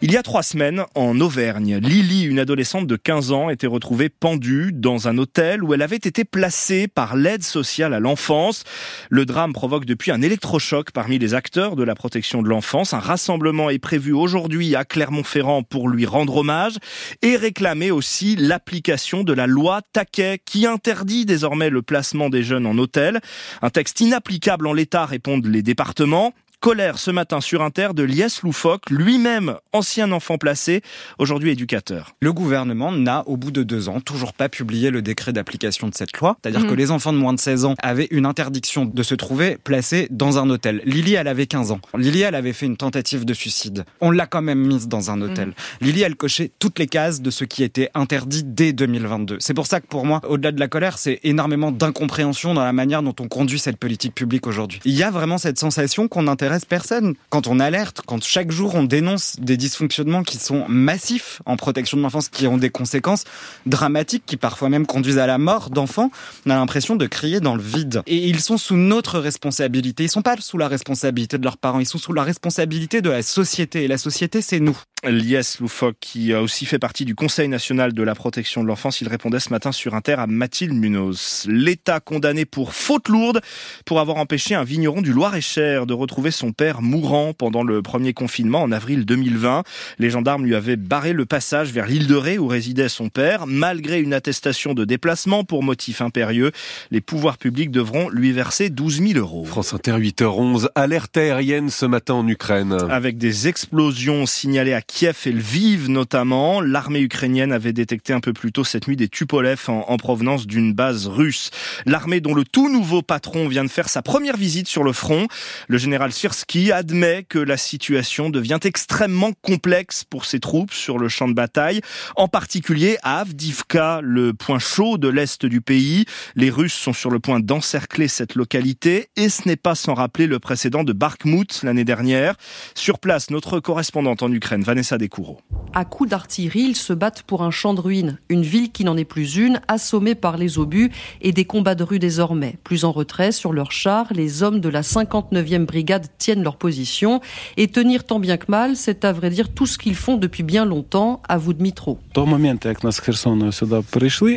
Il 0.01 0.11
y 0.11 0.17
a 0.17 0.23
trois 0.23 0.43
semaines, 0.43 0.83
en 0.95 1.19
Auvergne, 1.19 1.77
Lily, 1.77 2.23
une 2.23 2.39
adolescente 2.39 2.87
de 2.87 2.95
15 2.95 3.31
ans, 3.31 3.49
était 3.49 3.67
retrouvée 3.67 4.09
pendue 4.09 4.71
dans 4.73 4.88
un 4.97 5.17
hôtel 5.17 5.63
où 5.63 5.73
elle 5.73 5.81
avait 5.81 5.95
été 5.95 6.23
placée 6.25 6.87
par 6.87 7.15
l'aide 7.15 7.43
sociale 7.43 7.93
à 7.93 7.99
l'enfance. 7.99 8.63
Le 9.09 9.25
drame 9.25 9.53
provoque 9.53 9.85
depuis 9.85 10.11
un 10.11 10.21
électrochoc 10.21 10.91
parmi 10.91 11.19
les 11.19 11.33
acteurs 11.33 11.75
de 11.75 11.83
la 11.83 11.95
protection 11.95 12.41
de 12.41 12.49
l'enfance. 12.49 12.93
Un 12.93 12.99
rassemblement 12.99 13.69
est 13.69 13.79
prévu 13.79 14.11
aujourd'hui 14.11 14.75
à 14.75 14.85
Clermont-Ferrand 14.85 15.63
pour 15.63 15.89
lui 15.89 16.05
rendre 16.05 16.37
hommage 16.37 16.77
et 17.21 17.35
réclamer 17.35 17.91
aussi 17.91 18.35
l'application 18.35 19.23
de 19.23 19.33
la 19.33 19.47
loi 19.47 19.81
Taquet 19.93 20.39
qui 20.43 20.65
interdit 20.65 21.25
désormais 21.25 21.69
le 21.69 21.81
placement 21.81 22.29
des 22.29 22.43
jeunes 22.43 22.65
en 22.65 22.77
hôtel. 22.77 23.19
Un 23.61 23.69
texte 23.69 23.99
inapplicable 24.01 24.65
en 24.67 24.73
l'état 24.73 25.05
répondent 25.05 25.45
les 25.45 25.61
départements. 25.61 26.33
Colère 26.61 26.99
ce 26.99 27.09
matin 27.09 27.39
sur 27.39 27.61
Inter 27.61 27.91
de 27.95 28.03
Lies 28.03 28.39
Loufoque, 28.43 28.89
lui-même 28.89 29.55
ancien 29.71 30.11
enfant 30.11 30.37
placé, 30.37 30.81
aujourd'hui 31.17 31.51
éducateur. 31.51 32.15
Le 32.19 32.33
gouvernement 32.33 32.91
n'a, 32.91 33.23
au 33.27 33.37
bout 33.37 33.51
de 33.51 33.63
deux 33.63 33.87
ans, 33.87 34.01
toujours 34.01 34.33
pas 34.33 34.49
publié 34.49 34.89
le 34.91 35.01
décret 35.01 35.31
d'application 35.31 35.87
de 35.87 35.95
cette 35.95 36.17
loi. 36.17 36.35
C'est-à-dire 36.43 36.59
Mhm. 36.65 36.69
que 36.69 36.73
les 36.73 36.91
enfants 36.91 37.13
de 37.13 37.17
moins 37.17 37.31
de 37.31 37.39
16 37.39 37.63
ans 37.63 37.75
avaient 37.81 38.09
une 38.11 38.25
interdiction 38.25 38.83
de 38.83 39.03
se 39.03 39.15
trouver 39.15 39.57
placés 39.63 40.09
dans 40.11 40.37
un 40.37 40.49
hôtel. 40.49 40.81
Lily, 40.83 41.13
elle 41.13 41.29
avait 41.29 41.45
15 41.45 41.71
ans. 41.71 41.79
Lily, 41.97 42.23
elle 42.23 42.35
avait 42.35 42.51
fait 42.51 42.65
une 42.65 42.75
tentative 42.75 43.23
de 43.23 43.33
suicide. 43.33 43.85
On 44.01 44.11
l'a 44.11 44.25
quand 44.27 44.41
même 44.41 44.59
mise 44.59 44.89
dans 44.89 45.11
un 45.11 45.21
hôtel. 45.21 45.53
Lily, 45.79 46.01
elle 46.01 46.17
cochait 46.17 46.51
toutes 46.59 46.77
les 46.77 46.87
cases 46.87 47.21
de 47.21 47.31
ce 47.31 47.45
qui 47.45 47.63
était 47.63 47.89
interdit 47.93 48.43
dès 48.43 48.73
2022. 48.73 49.37
C'est 49.39 49.53
pour 49.53 49.65
ça 49.65 49.79
que 49.79 49.87
pour 49.87 50.05
moi, 50.05 50.19
au-delà 50.27 50.51
de 50.51 50.59
la 50.59 50.67
colère, 50.67 50.97
c'est 50.97 51.21
énormément 51.23 51.71
d'incompréhension 51.71 52.53
dans 52.53 52.65
la 52.65 52.73
manière 52.73 53.01
dont 53.01 53.15
on 53.21 53.29
conduit 53.29 53.59
cette 53.59 53.77
politique 53.77 54.13
publique 54.13 54.45
aujourd'hui. 54.45 54.81
Il 54.83 54.93
y 54.93 55.03
a 55.03 55.09
vraiment 55.09 55.37
cette 55.37 55.57
sensation 55.57 56.09
qu'on 56.09 56.27
personne. 56.67 57.15
Quand 57.29 57.47
on 57.47 57.59
alerte, 57.59 58.01
quand 58.05 58.23
chaque 58.23 58.51
jour 58.51 58.75
on 58.75 58.83
dénonce 58.83 59.35
des 59.39 59.57
dysfonctionnements 59.57 60.23
qui 60.23 60.37
sont 60.37 60.65
massifs 60.67 61.41
en 61.45 61.57
protection 61.57 61.97
de 61.97 62.01
l'enfance, 62.01 62.29
qui 62.29 62.47
ont 62.47 62.57
des 62.57 62.69
conséquences 62.69 63.25
dramatiques, 63.65 64.23
qui 64.25 64.37
parfois 64.37 64.69
même 64.69 64.85
conduisent 64.85 65.17
à 65.17 65.27
la 65.27 65.37
mort 65.37 65.69
d'enfants, 65.69 66.11
on 66.45 66.49
a 66.49 66.55
l'impression 66.55 66.95
de 66.95 67.05
crier 67.07 67.39
dans 67.39 67.55
le 67.55 67.61
vide. 67.61 68.01
Et 68.07 68.27
ils 68.27 68.39
sont 68.39 68.57
sous 68.57 68.75
notre 68.75 69.19
responsabilité. 69.19 70.05
Ils 70.05 70.09
sont 70.09 70.21
pas 70.21 70.35
sous 70.39 70.57
la 70.57 70.67
responsabilité 70.67 71.37
de 71.37 71.43
leurs 71.43 71.57
parents. 71.57 71.79
Ils 71.79 71.85
sont 71.85 71.97
sous 71.97 72.13
la 72.13 72.23
responsabilité 72.23 73.01
de 73.01 73.09
la 73.09 73.21
société. 73.21 73.83
Et 73.83 73.87
la 73.87 73.97
société, 73.97 74.41
c'est 74.41 74.59
nous. 74.59 74.77
Lies 75.07 75.55
Loufoque, 75.61 75.95
qui 76.01 76.33
a 76.33 76.41
aussi 76.41 76.65
fait 76.65 76.77
partie 76.77 77.05
du 77.05 77.15
Conseil 77.15 77.47
national 77.47 77.93
de 77.93 78.03
la 78.03 78.15
protection 78.15 78.63
de 78.63 78.67
l'enfance, 78.67 78.99
il 78.99 79.07
répondait 79.07 79.39
ce 79.39 79.49
matin 79.49 79.71
sur 79.71 79.95
Inter 79.95 80.15
à 80.17 80.27
Mathilde 80.27 80.73
Munoz. 80.73 81.45
L'État 81.47 82.01
condamné 82.01 82.43
pour 82.43 82.73
faute 82.73 83.07
lourde 83.07 83.39
pour 83.85 84.01
avoir 84.01 84.17
empêché 84.17 84.55
un 84.55 84.65
vigneron 84.65 85.01
du 85.01 85.13
Loir-et-Cher 85.13 85.85
de 85.85 85.93
retrouver 85.93 86.31
son 86.31 86.51
père 86.51 86.81
mourant 86.81 87.33
pendant 87.33 87.63
le 87.63 87.81
premier 87.81 88.13
confinement 88.13 88.61
en 88.61 88.73
avril 88.73 89.05
2020. 89.05 89.63
Les 89.99 90.09
gendarmes 90.09 90.45
lui 90.45 90.53
avaient 90.53 90.75
barré 90.75 91.13
le 91.13 91.25
passage 91.25 91.71
vers 91.71 91.87
l'île 91.87 92.07
de 92.07 92.15
Ré 92.15 92.37
où 92.37 92.47
résidait 92.47 92.89
son 92.89 93.07
père. 93.07 93.47
Malgré 93.47 94.01
une 94.01 94.13
attestation 94.13 94.73
de 94.73 94.83
déplacement 94.83 95.45
pour 95.45 95.63
motif 95.63 96.01
impérieux, 96.01 96.51
les 96.91 97.01
pouvoirs 97.01 97.37
publics 97.37 97.71
devront 97.71 98.09
lui 98.09 98.33
verser 98.33 98.69
12 98.69 99.01
000 99.13 99.19
euros. 99.19 99.45
France 99.45 99.73
Inter 99.73 99.93
8h11, 99.93 100.67
alerte 100.75 101.15
aérienne 101.15 101.69
ce 101.69 101.85
matin 101.85 102.15
en 102.15 102.27
Ukraine. 102.27 102.77
Avec 102.89 103.17
des 103.17 103.47
explosions 103.47 104.25
signalées 104.25 104.73
à 104.73 104.81
Kiev 104.89 105.17
et 105.27 105.31
Lviv 105.31 105.87
notamment, 105.87 106.61
l'armée 106.61 107.01
ukrainienne 107.01 107.53
avait 107.53 107.73
détecté 107.73 108.11
un 108.11 108.19
peu 108.19 108.33
plus 108.33 108.51
tôt 108.51 108.63
cette 108.63 108.87
nuit 108.87 108.95
des 108.95 109.07
Tupolev 109.07 109.61
en, 109.67 109.85
en 109.87 109.97
provenance 109.97 110.47
d'une 110.47 110.73
base 110.73 111.05
russe. 111.05 111.51
L'armée 111.85 112.21
dont 112.21 112.33
le 112.33 112.43
tout 112.43 112.69
nouveau 112.69 113.03
patron 113.03 113.47
vient 113.47 113.63
de 113.63 113.69
faire 113.69 113.87
sa 113.87 114.01
première 114.01 114.35
visite 114.35 114.67
sur 114.67 114.83
le 114.83 114.91
front. 114.91 115.27
Le 115.67 115.77
général 115.77 116.11
Sirski 116.11 116.71
admet 116.71 117.23
que 117.29 117.37
la 117.37 117.55
situation 117.55 118.31
devient 118.31 118.57
extrêmement 118.63 119.31
complexe 119.43 120.03
pour 120.03 120.25
ses 120.25 120.39
troupes 120.39 120.73
sur 120.73 120.97
le 120.97 121.07
champ 121.07 121.27
de 121.27 121.33
bataille, 121.33 121.81
en 122.15 122.27
particulier 122.27 122.97
à 123.03 123.19
Avdivka, 123.19 124.01
le 124.01 124.33
point 124.33 124.59
chaud 124.59 124.97
de 124.97 125.07
l'est 125.07 125.45
du 125.45 125.61
pays. 125.61 126.05
Les 126.35 126.49
Russes 126.49 126.73
sont 126.73 126.93
sur 126.93 127.11
le 127.11 127.19
point 127.19 127.39
d'encercler 127.39 128.07
cette 128.07 128.33
localité 128.33 129.09
et 129.15 129.29
ce 129.29 129.47
n'est 129.47 129.55
pas 129.55 129.75
sans 129.75 129.93
rappeler 129.93 130.25
le 130.25 130.39
précédent 130.39 130.83
de 130.83 130.93
Bakhmut 130.93 131.61
l'année 131.61 131.85
dernière. 131.85 132.35
Sur 132.73 132.97
place, 132.97 133.29
notre 133.29 133.59
correspondante 133.59 134.23
en 134.23 134.31
Ukraine, 134.31 134.63
Vanessa 134.63 134.78
Descoureaux. 134.97 135.37
À 135.73 135.85
coups 135.85 136.09
d'artillerie, 136.09 136.61
ils 136.61 136.75
se 136.75 136.93
battent 136.93 137.21
pour 137.23 137.43
un 137.43 137.51
champ 137.51 137.73
de 137.75 137.79
ruines, 137.79 138.17
une 138.29 138.41
ville 138.41 138.71
qui 138.71 138.83
n'en 138.83 138.97
est 138.97 139.05
plus 139.05 139.35
une, 139.35 139.61
assommée 139.67 140.15
par 140.15 140.35
les 140.37 140.57
obus 140.57 140.91
et 141.21 141.31
des 141.31 141.45
combats 141.45 141.75
de 141.75 141.83
rue 141.83 141.99
désormais. 141.99 142.57
Plus 142.63 142.85
en 142.85 142.91
retrait, 142.91 143.31
sur 143.31 143.53
leurs 143.53 143.71
chars, 143.71 144.07
les 144.11 144.41
hommes 144.41 144.61
de 144.61 144.69
la 144.69 144.81
59e 144.81 145.65
brigade 145.65 146.07
tiennent 146.17 146.41
leur 146.43 146.55
position 146.57 147.21
et 147.55 147.67
tenir 147.67 148.03
tant 148.03 148.19
bien 148.19 148.37
que 148.37 148.49
mal, 148.49 148.75
c'est 148.75 149.05
à 149.05 149.13
vrai 149.13 149.29
dire 149.29 149.49
tout 149.49 149.67
ce 149.67 149.77
qu'ils 149.77 149.95
font 149.95 150.17
depuis 150.17 150.43
bien 150.43 150.65
longtemps, 150.65 151.21
à 151.29 151.37
vous 151.37 151.53
Dmitro. 151.53 151.99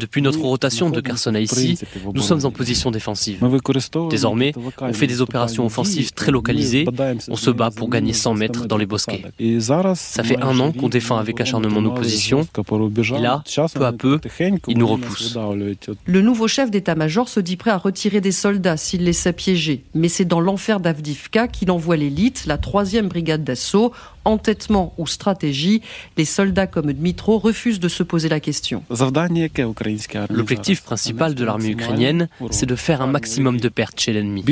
Depuis 0.00 0.22
notre 0.22 0.40
rotation 0.40 0.90
de 0.90 1.00
Kherson 1.00 1.34
à 1.34 1.40
ici, 1.40 1.78
nous 2.14 2.22
sommes 2.22 2.44
en 2.44 2.50
position 2.50 2.90
défensive. 2.90 3.42
Désormais, 4.10 4.52
on 4.80 4.92
fait 4.92 5.06
des 5.06 5.22
opérations 5.22 5.64
offensives 5.64 6.12
très 6.12 6.30
localisées. 6.30 6.84
On 7.28 7.36
se 7.36 7.50
bat 7.50 7.70
pour 7.70 7.88
gagner 7.88 8.12
100 8.12 8.34
mètres 8.34 8.66
dans 8.66 8.76
les 8.76 8.86
bosquets. 8.86 9.24
Ça 9.94 10.22
fait 10.22 10.31
un 10.40 10.58
an 10.60 10.72
qu'on 10.72 10.88
défend 10.88 11.16
avec 11.16 11.40
acharnement 11.40 11.82
nos 11.82 11.92
positions. 11.92 12.42
Et 12.42 13.20
là, 13.20 13.42
peu 13.74 13.84
à 13.84 13.92
peu, 13.92 14.20
ils 14.68 14.78
nous 14.78 14.86
repoussent. 14.86 15.36
Le 16.04 16.20
nouveau 16.20 16.48
chef 16.48 16.70
d'état-major 16.70 17.28
se 17.28 17.40
dit 17.40 17.56
prêt 17.56 17.70
à 17.70 17.78
retirer 17.78 18.20
des 18.20 18.32
soldats 18.32 18.76
s'il 18.76 19.04
les 19.04 19.12
sait 19.12 19.32
piéger. 19.32 19.84
Mais 19.94 20.08
c'est 20.08 20.24
dans 20.24 20.40
l'enfer 20.40 20.80
d'Avdivka 20.80 21.48
qu'il 21.48 21.70
envoie 21.70 21.96
l'élite, 21.96 22.44
la 22.46 22.58
troisième 22.58 23.08
brigade 23.08 23.44
d'assaut. 23.44 23.92
Entêtement 24.24 24.94
ou 24.98 25.06
stratégie, 25.06 25.82
les 26.16 26.24
soldats 26.24 26.66
comme 26.66 26.92
Dmitro 26.92 27.38
refusent 27.38 27.80
de 27.80 27.88
se 27.88 28.02
poser 28.02 28.28
la 28.28 28.40
question. 28.40 28.82
L'objectif 30.30 30.82
principal 30.82 31.34
de 31.34 31.44
l'armée 31.44 31.70
ukrainienne, 31.70 32.28
c'est 32.50 32.66
de 32.66 32.76
faire 32.76 33.02
un 33.02 33.06
maximum 33.06 33.58
de 33.58 33.68
pertes 33.68 34.00
chez 34.00 34.12
l'ennemi. 34.12 34.44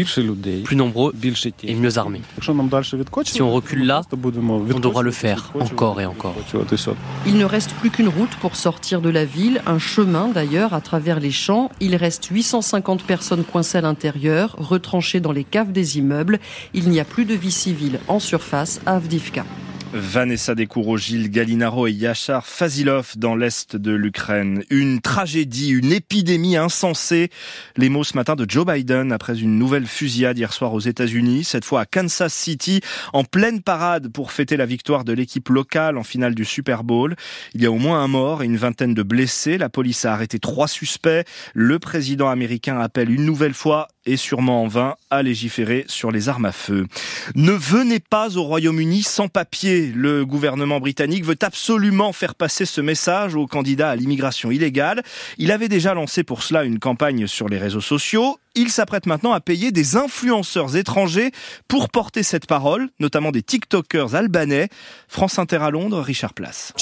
Plus 0.65 0.77
nombreux 0.77 1.15
et 1.63 1.75
mieux 1.75 1.99
armés. 1.99 2.21
Si 3.25 3.43
on 3.43 3.53
recule 3.53 3.87
là, 3.87 4.03
on 4.13 4.81
devra 4.81 5.03
le 5.03 5.11
faire 5.11 5.53
encore 5.59 6.01
et 6.01 6.07
encore. 6.07 6.35
Il 7.27 7.37
ne 7.37 7.45
reste 7.45 7.73
plus 7.75 7.91
qu'une 7.91 8.09
route 8.09 8.35
pour 8.41 8.57
sortir 8.57 9.01
de 9.01 9.09
la 9.09 9.25
ville, 9.25 9.63
un 9.67 9.79
chemin 9.79 10.29
d'ailleurs 10.29 10.75
à 10.75 10.81
travers 10.81 11.21
les 11.21 11.31
champs. 11.31 11.71
Il 11.81 11.97
reste 11.97 12.27
850 12.27 13.05
personnes 13.05 13.45
coincées 13.45 13.79
à 13.79 13.83
l'intérieur, 13.83 14.57
retranchées 14.59 15.21
dans 15.21 15.33
les 15.33 15.45
caves 15.45 15.73
des 15.73 15.99
immeubles. 15.99 16.41
Il 16.75 16.89
n'y 16.89 17.01
a 17.01 17.05
plus 17.05 17.25
de 17.25 17.35
vie 17.35 17.53
civile 17.53 18.01
en 18.09 18.19
surface 18.19 18.81
à 18.87 18.97
Avdivka. 18.97 19.45
Vanessa 19.93 20.55
Descoureaux, 20.55 20.99
Gilles 20.99 21.31
Galinaro 21.31 21.89
et 21.89 21.93
Yachar 21.93 22.47
Fazilov 22.47 23.15
dans 23.17 23.35
l'est 23.35 23.75
de 23.75 23.91
l'Ukraine. 23.91 24.63
Une 24.71 25.01
tragédie, 25.01 25.71
une 25.71 25.91
épidémie 25.91 26.57
insensée. 26.57 27.29
Les 27.77 27.89
mots 27.89 28.05
ce 28.05 28.17
matin 28.17 28.37
de 28.37 28.47
Joe 28.49 28.65
Biden 28.65 29.11
après 29.11 29.41
une 29.41 29.59
nouvelle 29.59 29.87
fusillade 29.87 30.39
hier 30.39 30.53
soir 30.53 30.75
aux 30.75 30.81
États-Unis, 30.81 31.43
cette 31.43 31.65
fois 31.65 31.81
à 31.81 31.87
Kansas 31.87 32.33
City, 32.33 32.81
en 33.13 33.25
pleine 33.25 33.63
parade 33.63 34.13
pour 34.13 34.31
fêter 34.31 34.57
la 34.57 34.67
victoire 34.67 35.05
de 35.05 35.13
l'équipe 35.13 35.49
locale 35.49 35.99
en 35.99 36.05
finale 36.05 36.37
du 36.37 36.45
Super 36.45 36.85
Bowl. 36.85 37.17
Il 37.55 37.63
y 37.63 37.67
a 37.67 37.73
au 37.73 37.79
moins 37.79 38.01
un 38.01 38.09
mort 38.09 38.45
et 38.45 38.47
une 38.47 38.57
vingtaine 38.57 38.95
de 38.95 39.03
blessés. 39.03 39.59
La 39.59 39.71
police 39.71 40.05
a 40.05 40.13
arrêté 40.13 40.39
trois 40.39 40.69
suspects. 40.69 41.27
Le 41.53 41.81
président 41.81 42.29
américain 42.29 42.79
appelle 42.79 43.11
une 43.11 43.25
nouvelle 43.25 43.55
fois 43.55 43.89
et 44.07 44.17
sûrement 44.17 44.63
en 44.63 44.67
vain 44.67 44.95
à 45.11 45.23
légiférer 45.23 45.85
sur 45.89 46.11
les 46.11 46.29
armes 46.29 46.47
à 46.47 46.53
feu. 46.53 46.87
Ne 47.35 47.53
venez 47.53 48.01
pas 48.01 48.37
au 48.37 48.43
Royaume-Uni 48.43 49.03
sans 49.03 49.29
papier. 49.29 49.93
Le 49.95 50.25
gouvernement 50.25 50.81
britannique 50.81 51.25
veut 51.25 51.39
absolument 51.43 52.13
faire 52.13 52.35
passer 52.35 52.65
ce 52.65 52.81
message 52.81 53.35
aux 53.35 53.47
candidats 53.47 53.91
à 53.91 53.97
l'immigration 53.97 54.51
illégale. 54.51 55.03
Il 55.39 55.53
avait 55.53 55.69
déjà 55.69 55.95
lancé 55.95 56.25
pour 56.25 56.43
cela 56.43 56.65
une 56.65 56.79
campagne 56.79 57.27
sur 57.27 57.49
les 57.49 57.59
réseaux 57.59 57.81
sociaux. 57.81 58.39
Il 58.57 58.69
s'apprête 58.69 59.07
maintenant 59.07 59.33
à 59.33 59.39
payer 59.39 59.71
des 59.71 59.97
influenceurs 59.97 60.75
étrangers 60.75 61.31
pour 61.69 61.89
porter 61.89 62.25
cette 62.25 62.47
parole, 62.47 62.89
notamment 62.99 63.31
des 63.31 63.43
TikTokers 63.43 64.17
albanais. 64.17 64.69
France 65.07 65.39
Inter 65.39 65.59
à 65.59 65.71
Londres, 65.71 66.01
Richard 66.01 66.35
Place. 66.35 66.73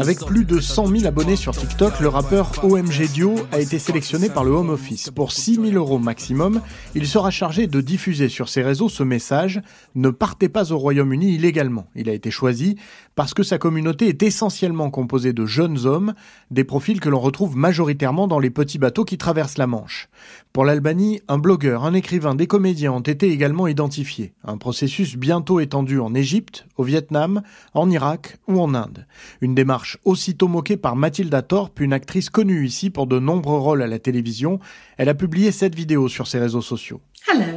Avec 0.00 0.18
plus 0.24 0.46
de 0.46 0.60
100 0.60 0.86
000 0.86 1.06
abonnés 1.06 1.36
sur 1.36 1.54
TikTok, 1.54 2.00
le 2.00 2.08
rappeur 2.08 2.52
OMG 2.64 3.02
Dio 3.12 3.34
a 3.52 3.60
été 3.60 3.78
sélectionné 3.78 4.30
par 4.30 4.44
le 4.44 4.52
Home 4.52 4.70
Office. 4.70 5.10
Pour 5.10 5.30
6 5.30 5.56
000 5.56 5.66
euros 5.72 5.98
maximum, 5.98 6.62
il 6.94 7.06
sera 7.06 7.30
chargé 7.30 7.66
de 7.66 7.82
diffuser 7.82 8.30
sur 8.30 8.48
ses 8.48 8.62
réseaux 8.62 8.88
ce 8.88 9.02
message 9.02 9.60
«Ne 9.94 10.08
partez 10.08 10.48
pas 10.48 10.72
au 10.72 10.78
Royaume-Uni 10.78 11.34
illégalement». 11.34 11.86
Il 11.94 12.08
a 12.08 12.14
été 12.14 12.30
choisi 12.30 12.76
parce 13.20 13.34
que 13.34 13.42
sa 13.42 13.58
communauté 13.58 14.08
est 14.08 14.22
essentiellement 14.22 14.88
composée 14.88 15.34
de 15.34 15.44
jeunes 15.44 15.84
hommes, 15.84 16.14
des 16.50 16.64
profils 16.64 17.00
que 17.00 17.10
l'on 17.10 17.20
retrouve 17.20 17.54
majoritairement 17.54 18.26
dans 18.26 18.38
les 18.38 18.48
petits 18.48 18.78
bateaux 18.78 19.04
qui 19.04 19.18
traversent 19.18 19.58
la 19.58 19.66
Manche. 19.66 20.08
Pour 20.54 20.64
l'Albanie, 20.64 21.20
un 21.28 21.36
blogueur, 21.36 21.84
un 21.84 21.92
écrivain, 21.92 22.34
des 22.34 22.46
comédiens 22.46 22.92
ont 22.92 23.00
été 23.00 23.30
également 23.30 23.66
identifiés. 23.66 24.32
Un 24.42 24.56
processus 24.56 25.18
bientôt 25.18 25.60
étendu 25.60 26.00
en 26.00 26.14
Égypte, 26.14 26.66
au 26.78 26.82
Vietnam, 26.82 27.42
en 27.74 27.90
Irak 27.90 28.38
ou 28.48 28.58
en 28.58 28.72
Inde. 28.72 29.06
Une 29.42 29.54
démarche 29.54 29.98
aussitôt 30.06 30.48
moquée 30.48 30.78
par 30.78 30.96
Mathilda 30.96 31.42
Thorpe, 31.42 31.80
une 31.80 31.92
actrice 31.92 32.30
connue 32.30 32.64
ici 32.64 32.88
pour 32.88 33.06
de 33.06 33.18
nombreux 33.18 33.58
rôles 33.58 33.82
à 33.82 33.86
la 33.86 33.98
télévision. 33.98 34.60
Elle 34.96 35.10
a 35.10 35.14
publié 35.14 35.52
cette 35.52 35.74
vidéo 35.74 36.08
sur 36.08 36.26
ses 36.26 36.38
réseaux 36.38 36.62
sociaux. 36.62 37.02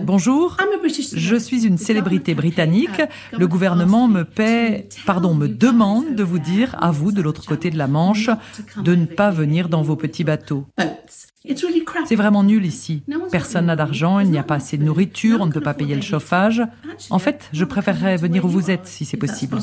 Bonjour, 0.04 0.58
je 1.16 1.36
suis 1.36 1.66
une 1.66 1.78
célébrité 1.78 2.36
britannique. 2.36 3.02
Le 3.32 3.48
gouvernement 3.48 4.08
me 4.08 4.24
paie, 4.24 4.88
pardon, 5.06 5.34
me 5.34 5.48
demande 5.48 6.16
de 6.16 6.24
vous 6.24 6.40
dire, 6.40 6.76
à 6.80 6.92
vous 6.92 7.12
de 7.12 7.22
l'autre 7.22 7.46
côté 7.46 7.70
de 7.72 7.78
la 7.78 7.88
Manche, 7.88 8.30
de 8.78 8.96
ne 8.96 9.06
pas 9.06 9.32
venir 9.32 9.70
dans 9.70 9.82
vos 9.82 9.96
petits 9.96 10.24
bateaux. 10.24 10.66
C'est 12.06 12.16
vraiment 12.16 12.44
nul 12.44 12.66
ici. 12.66 13.04
Personne 13.32 13.66
n'a 13.66 13.76
d'argent, 13.76 14.20
il 14.20 14.30
n'y 14.30 14.38
a 14.38 14.44
pas 14.44 14.56
assez 14.56 14.78
de 14.78 14.84
nourriture, 14.84 15.40
on 15.42 15.46
ne 15.46 15.52
peut 15.52 15.62
pas 15.62 15.74
payer 15.74 15.96
le 15.96 16.02
chauffage. 16.02 16.62
En 17.10 17.20
fait, 17.20 17.50
je 17.52 17.66
préférerais 17.66 18.16
venir 18.16 18.46
où 18.46 18.48
vous 18.48 18.72
êtes 18.72 18.88
si 18.88 19.04
c'est 19.04 19.18
possible. 19.18 19.58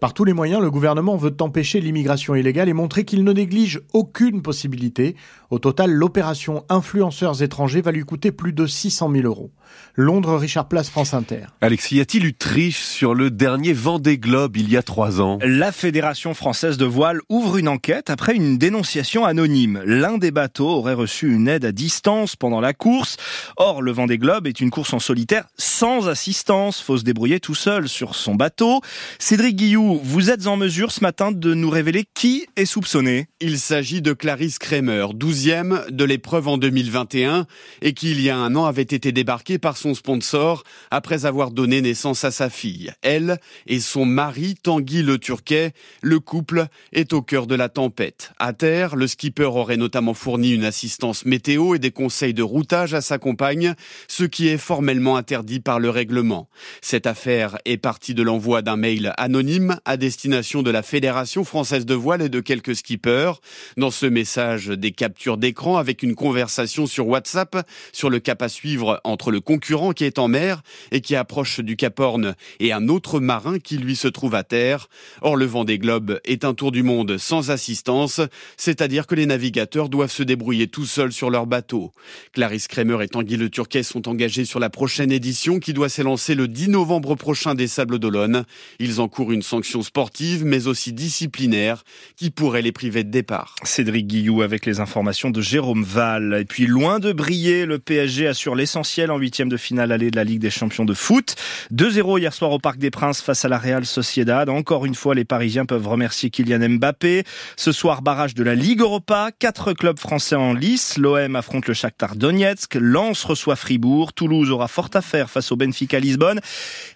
Par 0.00 0.14
tous 0.14 0.24
les 0.24 0.32
moyens, 0.32 0.62
le 0.62 0.70
gouvernement 0.70 1.16
veut 1.16 1.34
empêcher 1.40 1.80
l'immigration 1.80 2.34
illégale 2.34 2.68
et 2.68 2.72
montrer 2.72 3.04
qu'il 3.04 3.22
ne 3.22 3.32
néglige 3.32 3.82
aucune 3.92 4.40
possibilité. 4.40 5.16
Au 5.50 5.58
total, 5.58 5.92
l'opération 5.92 6.64
influenceurs 6.68 7.42
étrangers 7.42 7.82
va 7.82 7.92
lui 7.92 8.04
coûter 8.04 8.32
plus 8.32 8.52
de 8.52 8.66
600 8.66 9.10
000 9.12 9.26
euros. 9.26 9.50
Londres, 9.94 10.36
Richard 10.36 10.68
Place, 10.68 10.88
France 10.88 11.12
Inter. 11.12 11.46
Alexis, 11.60 11.96
y 11.96 12.00
a-t-il 12.00 12.24
eu 12.24 12.34
triche 12.34 12.82
sur 12.82 13.14
le 13.14 13.30
dernier 13.30 13.72
Vendée 13.72 14.18
Globe 14.18 14.56
il 14.56 14.70
y 14.70 14.76
a 14.76 14.82
trois 14.82 15.20
ans? 15.20 15.38
La 15.42 15.72
Fédération 15.72 16.34
française 16.34 16.78
de 16.78 16.84
voile 16.84 17.20
ouvre 17.28 17.58
une 17.58 17.68
enquête 17.68 18.10
après 18.10 18.34
une 18.34 18.58
dénonciation 18.58 19.24
anonyme. 19.24 19.82
L'un 19.84 20.18
des 20.18 20.30
bateaux 20.30 20.68
aurait 20.68 20.94
reçu 20.94 21.25
une 21.26 21.48
aide 21.48 21.64
à 21.64 21.72
distance 21.72 22.36
pendant 22.36 22.60
la 22.60 22.72
course. 22.72 23.16
Or, 23.56 23.82
le 23.82 23.92
Vendée 23.92 24.18
Globe 24.18 24.46
est 24.46 24.60
une 24.60 24.70
course 24.70 24.92
en 24.92 24.98
solitaire 24.98 25.46
sans 25.58 26.08
assistance. 26.08 26.80
Faut 26.80 26.98
se 26.98 27.04
débrouiller 27.04 27.40
tout 27.40 27.54
seul 27.54 27.88
sur 27.88 28.14
son 28.14 28.34
bateau. 28.34 28.80
Cédric 29.18 29.56
Guillou, 29.56 30.00
vous 30.02 30.30
êtes 30.30 30.46
en 30.46 30.56
mesure 30.56 30.92
ce 30.92 31.00
matin 31.00 31.32
de 31.32 31.54
nous 31.54 31.70
révéler 31.70 32.04
qui 32.14 32.46
est 32.56 32.64
soupçonné? 32.64 33.28
Il 33.40 33.58
s'agit 33.58 34.02
de 34.02 34.12
Clarisse 34.12 34.58
Kramer, 34.58 35.06
12e 35.14 35.90
de 35.90 36.04
l'épreuve 36.04 36.48
en 36.48 36.58
2021 36.58 37.46
et 37.82 37.92
qui 37.92 38.10
il 38.10 38.20
y 38.20 38.30
a 38.30 38.36
un 38.36 38.54
an 38.56 38.64
avait 38.64 38.82
été 38.82 39.12
débarquée 39.12 39.58
par 39.58 39.76
son 39.76 39.94
sponsor 39.94 40.62
après 40.90 41.26
avoir 41.26 41.50
donné 41.50 41.80
naissance 41.80 42.24
à 42.24 42.30
sa 42.30 42.50
fille. 42.50 42.92
Elle 43.02 43.38
et 43.66 43.80
son 43.80 44.04
mari 44.04 44.54
Tanguy 44.62 45.02
le 45.02 45.18
Turquet, 45.18 45.72
le 46.02 46.20
couple 46.20 46.66
est 46.92 47.12
au 47.12 47.22
cœur 47.22 47.46
de 47.46 47.54
la 47.54 47.68
tempête. 47.68 48.32
À 48.38 48.52
terre, 48.52 48.96
le 48.96 49.06
skipper 49.06 49.44
aurait 49.44 49.76
notamment 49.76 50.14
fourni 50.14 50.52
une 50.52 50.64
assistance 50.64 51.15
météo 51.24 51.74
et 51.74 51.78
des 51.78 51.90
conseils 51.90 52.34
de 52.34 52.42
routage 52.42 52.94
à 52.94 53.00
sa 53.00 53.18
compagne, 53.18 53.74
ce 54.08 54.24
qui 54.24 54.48
est 54.48 54.58
formellement 54.58 55.16
interdit 55.16 55.60
par 55.60 55.80
le 55.80 55.90
règlement. 55.90 56.48
Cette 56.82 57.06
affaire 57.06 57.58
est 57.64 57.76
partie 57.76 58.14
de 58.14 58.22
l'envoi 58.22 58.62
d'un 58.62 58.76
mail 58.76 59.12
anonyme 59.16 59.78
à 59.84 59.96
destination 59.96 60.62
de 60.62 60.70
la 60.70 60.82
Fédération 60.82 61.44
française 61.44 61.86
de 61.86 61.94
voile 61.94 62.22
et 62.22 62.28
de 62.28 62.40
quelques 62.40 62.76
skippers. 62.76 63.32
Dans 63.76 63.90
ce 63.90 64.06
message, 64.06 64.68
des 64.68 64.92
captures 64.92 65.38
d'écran 65.38 65.76
avec 65.76 66.02
une 66.02 66.14
conversation 66.14 66.86
sur 66.86 67.08
WhatsApp 67.08 67.66
sur 67.92 68.10
le 68.10 68.18
cap 68.18 68.42
à 68.42 68.48
suivre 68.48 69.00
entre 69.04 69.30
le 69.30 69.40
concurrent 69.40 69.92
qui 69.92 70.04
est 70.04 70.18
en 70.18 70.28
mer 70.28 70.62
et 70.90 71.00
qui 71.00 71.16
approche 71.16 71.60
du 71.60 71.76
Cap 71.76 71.98
Horn 72.00 72.34
et 72.60 72.72
un 72.72 72.88
autre 72.88 73.20
marin 73.20 73.58
qui 73.58 73.78
lui 73.78 73.96
se 73.96 74.08
trouve 74.08 74.34
à 74.34 74.42
terre. 74.42 74.88
Or, 75.22 75.36
le 75.36 75.46
vent 75.46 75.64
des 75.64 75.78
globes 75.78 76.20
est 76.24 76.44
un 76.44 76.54
tour 76.54 76.72
du 76.72 76.82
monde 76.82 77.18
sans 77.18 77.50
assistance, 77.50 78.20
c'est-à-dire 78.56 79.06
que 79.06 79.14
les 79.14 79.26
navigateurs 79.26 79.88
doivent 79.88 80.10
se 80.10 80.22
débrouiller 80.22 80.68
tout 80.68 80.86
seuls 80.86 81.05
sur 81.12 81.30
leur 81.30 81.46
bateau. 81.46 81.92
Clarisse 82.32 82.68
Kramer 82.68 83.02
et 83.02 83.08
Tanguy 83.08 83.36
Le 83.36 83.50
Turquet 83.50 83.82
sont 83.82 84.08
engagés 84.08 84.44
sur 84.44 84.60
la 84.60 84.70
prochaine 84.70 85.12
édition 85.12 85.58
qui 85.58 85.72
doit 85.72 85.88
s'élancer 85.88 86.34
le 86.34 86.48
10 86.48 86.68
novembre 86.68 87.14
prochain 87.14 87.54
des 87.54 87.66
Sables 87.66 87.98
d'Olonne. 87.98 88.44
Ils 88.78 89.00
encourent 89.00 89.32
une 89.32 89.42
sanction 89.42 89.82
sportive 89.82 90.44
mais 90.44 90.66
aussi 90.66 90.92
disciplinaire 90.92 91.84
qui 92.16 92.30
pourrait 92.30 92.62
les 92.62 92.72
priver 92.72 93.04
de 93.04 93.10
départ. 93.10 93.54
Cédric 93.64 94.06
Guillou 94.06 94.42
avec 94.42 94.66
les 94.66 94.80
informations 94.80 95.30
de 95.30 95.40
Jérôme 95.40 95.84
Val. 95.84 96.38
Et 96.40 96.44
puis 96.44 96.66
loin 96.66 96.98
de 96.98 97.12
briller, 97.12 97.66
le 97.66 97.78
PSG 97.78 98.26
assure 98.26 98.54
l'essentiel 98.54 99.10
en 99.10 99.18
huitième 99.18 99.48
de 99.48 99.56
finale 99.56 99.92
allée 99.92 100.10
de 100.10 100.16
la 100.16 100.24
Ligue 100.24 100.40
des 100.40 100.50
champions 100.50 100.84
de 100.84 100.94
foot. 100.94 101.36
2-0 101.72 102.18
hier 102.18 102.32
soir 102.32 102.50
au 102.52 102.58
Parc 102.58 102.78
des 102.78 102.90
Princes 102.90 103.20
face 103.20 103.44
à 103.44 103.48
la 103.48 103.58
Real 103.58 103.84
Sociedad. 103.86 104.48
Encore 104.48 104.86
une 104.86 104.94
fois, 104.94 105.14
les 105.14 105.24
Parisiens 105.24 105.66
peuvent 105.66 105.86
remercier 105.86 106.30
Kylian 106.30 106.68
Mbappé. 106.68 107.24
Ce 107.56 107.72
soir, 107.72 108.02
barrage 108.02 108.34
de 108.34 108.42
la 108.42 108.54
Ligue 108.54 108.80
Europa. 108.80 109.30
Quatre 109.38 109.72
clubs 109.72 109.98
français 109.98 110.36
en 110.36 110.52
lice. 110.52 110.95
L'OM 110.96 111.36
affronte 111.36 111.66
le 111.66 111.74
Shakhtar 111.74 112.16
Donetsk. 112.16 112.76
Lens 112.80 113.24
reçoit 113.24 113.56
Fribourg. 113.56 114.12
Toulouse 114.12 114.50
aura 114.50 114.68
fort 114.68 114.90
à 114.94 115.02
faire 115.02 115.30
face 115.30 115.52
au 115.52 115.56
Benfica 115.56 115.98
Lisbonne. 115.98 116.40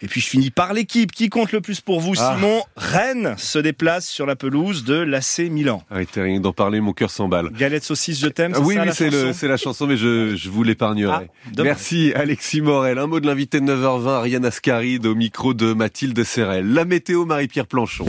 Et 0.02 0.06
puis 0.06 0.20
je 0.20 0.26
finis 0.26 0.50
par 0.50 0.72
l'équipe 0.72 1.12
qui 1.12 1.28
compte 1.28 1.52
le 1.52 1.60
plus 1.60 1.80
pour 1.80 2.00
vous, 2.00 2.14
ah. 2.18 2.34
Simon. 2.34 2.62
Rennes 2.76 3.34
se 3.38 3.58
déplace 3.58 4.08
sur 4.08 4.26
la 4.26 4.36
pelouse 4.36 4.84
de 4.84 4.94
l'AC 4.94 5.40
Milan. 5.50 5.82
Arrêtez 5.90 6.22
rien 6.22 6.40
d'en 6.40 6.52
parler, 6.52 6.80
mon 6.80 6.92
cœur 6.92 7.10
s'emballe. 7.10 7.50
Galette 7.50 7.84
saucisse, 7.84 8.20
je 8.20 8.28
t'aime. 8.28 8.54
Oui, 8.62 8.76
oui, 8.80 9.32
c'est 9.32 9.48
la 9.48 9.56
chanson, 9.56 9.86
mais 9.86 9.96
je, 9.96 10.36
je 10.36 10.48
vous 10.48 10.62
l'épargnerai. 10.62 11.28
Ah, 11.28 11.62
Merci 11.62 12.12
Alexis 12.14 12.60
Morel. 12.60 12.98
Un 12.98 13.06
mot 13.06 13.20
de 13.20 13.26
l'invité 13.26 13.60
de 13.60 13.66
9h20, 13.66 14.08
Ariane 14.08 14.44
Ascaride, 14.44 15.06
au 15.06 15.14
micro 15.14 15.54
de 15.54 15.72
Mathilde 15.72 16.22
Serrel. 16.24 16.72
La 16.72 16.84
météo, 16.84 17.24
Marie-Pierre 17.24 17.66
Planchon. 17.66 18.06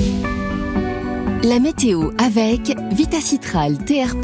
La 1.44 1.58
météo 1.58 2.12
avec 2.20 2.78
Vitacitral 2.92 3.84
TR+, 3.84 4.16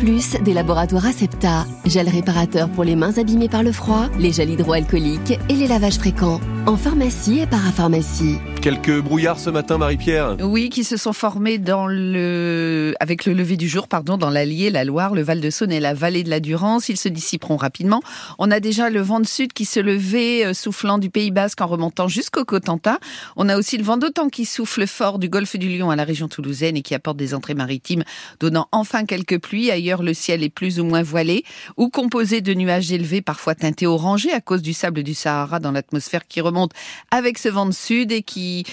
des 0.43 0.53
laboratoires 0.53 1.07
Acepta. 1.07 1.65
Gel 1.83 2.07
réparateur 2.09 2.69
pour 2.69 2.83
les 2.83 2.95
mains 2.95 3.17
abîmées 3.17 3.49
par 3.49 3.63
le 3.63 3.71
froid, 3.71 4.07
les 4.19 4.31
gels 4.31 4.51
hydroalcooliques 4.51 5.39
et 5.49 5.53
les 5.53 5.67
lavages 5.67 5.97
fréquents. 5.97 6.39
En 6.67 6.77
pharmacie 6.77 7.39
et 7.39 7.47
parapharmacie. 7.47 8.37
Quelques 8.61 8.99
brouillards 8.99 9.39
ce 9.39 9.49
matin, 9.49 9.77
Marie-Pierre 9.77 10.35
Oui, 10.41 10.69
qui 10.69 10.83
se 10.83 10.97
sont 10.97 11.13
formés 11.13 11.57
dans 11.57 11.87
le... 11.87 12.93
avec 12.99 13.25
le 13.25 13.33
lever 13.33 13.55
du 13.55 13.69
jour, 13.69 13.87
pardon, 13.87 14.17
dans 14.17 14.29
l'Allier, 14.29 14.69
la 14.69 14.83
Loire, 14.83 15.15
le 15.15 15.21
Val-de-Saône 15.21 15.71
et 15.71 15.79
la 15.79 15.93
vallée 15.93 16.23
de 16.23 16.29
la 16.29 16.41
Durance. 16.41 16.89
Ils 16.89 16.97
se 16.97 17.07
dissiperont 17.07 17.55
rapidement. 17.55 18.01
On 18.37 18.51
a 18.51 18.59
déjà 18.59 18.89
le 18.89 18.99
vent 18.99 19.21
de 19.21 19.25
sud 19.25 19.53
qui 19.53 19.63
se 19.63 19.79
levait, 19.79 20.45
euh, 20.45 20.53
soufflant 20.53 20.97
du 20.97 21.09
Pays 21.09 21.31
Basque 21.31 21.61
en 21.61 21.67
remontant 21.67 22.09
jusqu'au 22.09 22.43
Cotentin. 22.43 22.99
On 23.37 23.47
a 23.47 23.57
aussi 23.57 23.77
le 23.77 23.85
vent 23.85 23.95
d'automne 23.95 24.29
qui 24.29 24.43
souffle 24.43 24.85
fort 24.85 25.19
du 25.19 25.29
golfe 25.29 25.55
du 25.55 25.69
Lion 25.69 25.89
à 25.89 25.95
la 25.95 26.03
région 26.03 26.27
toulousaine 26.27 26.75
et 26.75 26.81
qui 26.81 26.93
des 27.15 27.33
entrées 27.33 27.53
maritimes, 27.53 28.03
donnant 28.39 28.67
enfin 28.71 29.05
quelques 29.05 29.39
pluies. 29.39 29.71
Ailleurs, 29.71 30.03
le 30.03 30.13
ciel 30.13 30.43
est 30.43 30.49
plus 30.49 30.79
ou 30.79 30.85
moins 30.85 31.03
voilé 31.03 31.43
ou 31.77 31.89
composé 31.89 32.41
de 32.41 32.53
nuages 32.53 32.91
élevés, 32.91 33.21
parfois 33.21 33.55
teintés 33.55 33.87
orangés 33.87 34.31
à 34.31 34.41
cause 34.41 34.61
du 34.61 34.73
sable 34.73 35.03
du 35.03 35.13
Sahara 35.13 35.59
dans 35.59 35.71
l'atmosphère 35.71 36.27
qui 36.27 36.41
remonte 36.41 36.71
avec 37.11 37.37
ce 37.37 37.49
vent 37.49 37.65
de 37.65 37.71
sud 37.71 38.11
et 38.11 38.21
qui 38.21 38.65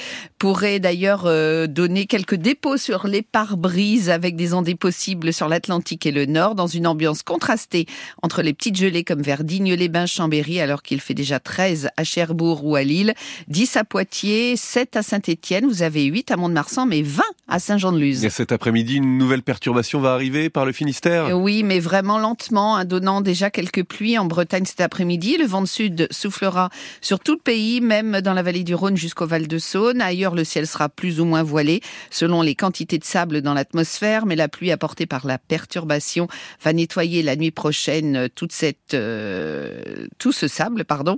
pourrait 0.45 0.79
d'ailleurs 0.79 1.23
euh, 1.25 1.67
donner 1.67 2.05
quelques 2.05 2.35
dépôts 2.35 2.77
sur 2.77 3.07
les 3.07 3.23
pare-brises 3.23 4.11
avec 4.11 4.37
des 4.37 4.53
ondées 4.53 4.75
possibles 4.75 5.33
sur 5.33 5.49
l'Atlantique 5.49 6.05
et 6.05 6.13
le 6.13 6.27
Nord 6.27 6.55
dans 6.55 6.67
une 6.67 6.87
ambiance 6.87 7.23
contrastée 7.23 7.87
entre 8.23 8.43
les 8.43 8.53
petites 8.53 8.77
gelées 8.77 9.05
comme 9.05 9.23
vers 9.23 9.43
Digne-les-Bains, 9.43 10.05
Chambéry 10.05 10.61
alors 10.61 10.83
qu'il 10.83 11.01
fait 11.01 11.15
déjà 11.15 11.41
13 11.41 11.89
à 11.97 12.05
Cherbourg 12.05 12.63
ou 12.67 12.77
à 12.77 12.83
Lille, 12.83 13.15
10 13.49 13.79
à 13.79 13.85
Poitiers, 13.85 14.57
7 14.57 14.97
à 14.97 15.03
Saint-Étienne, 15.03 15.65
vous 15.65 15.83
avez 15.83 16.05
8 16.05 16.33
à 16.33 16.37
Mont-de-Marsan 16.37 16.85
mais 16.85 17.01
20 17.01 17.23
à 17.49 17.59
Saint-Jean-de-Luz 17.59 18.29
cet 18.29 18.53
après-midi, 18.53 18.97
une 18.97 19.17
nouvelle 19.17 19.43
perturbation 19.43 19.99
va 20.01 20.13
arriver 20.13 20.51
par 20.51 20.67
le 20.67 20.73
Finistère 20.73 21.39
Oui, 21.39 21.63
mais 21.63 21.79
vraiment 21.79 22.19
lentement, 22.19 22.77
hein, 22.77 22.85
donnant 22.85 23.23
déjà 23.23 23.49
quelques 23.49 23.85
pluies 23.85 24.19
en 24.19 24.27
Bretagne 24.27 24.67
cet 24.67 24.83
après-midi. 24.83 25.37
Le 25.39 25.47
vent 25.47 25.63
de 25.63 25.67
sud 25.67 26.09
soufflera 26.11 26.69
sur 27.01 27.21
tout 27.21 27.33
le 27.33 27.39
pays, 27.39 27.81
même 27.81 28.21
dans 28.21 28.35
la 28.35 28.43
vallée 28.43 28.65
du 28.65 28.75
Rhône 28.75 28.97
jusqu'au 28.97 29.27
Val 29.27 29.47
de 29.47 29.59
Saône. 29.59 30.03
Ailleurs, 30.03 30.34
le 30.35 30.45
ciel 30.45 30.67
sera 30.67 30.89
plus 30.89 31.21
ou 31.21 31.25
moins 31.25 31.43
voilé 31.43 31.81
selon 32.11 32.43
les 32.43 32.55
quantités 32.55 32.99
de 32.99 33.05
sable 33.05 33.41
dans 33.41 33.55
l'atmosphère, 33.55 34.27
mais 34.27 34.37
la 34.37 34.49
pluie 34.49 34.73
apportée 34.73 35.07
par 35.07 35.27
la 35.27 35.39
perturbation 35.39 36.27
va 36.63 36.73
nettoyer 36.73 37.23
la 37.23 37.37
nuit 37.37 37.53
prochaine 37.53 38.29
toute 38.35 38.53
cette, 38.53 38.95
euh, 38.95 39.81
tout 40.19 40.33
ce 40.33 40.49
sable, 40.49 40.85
pardon. 40.85 41.17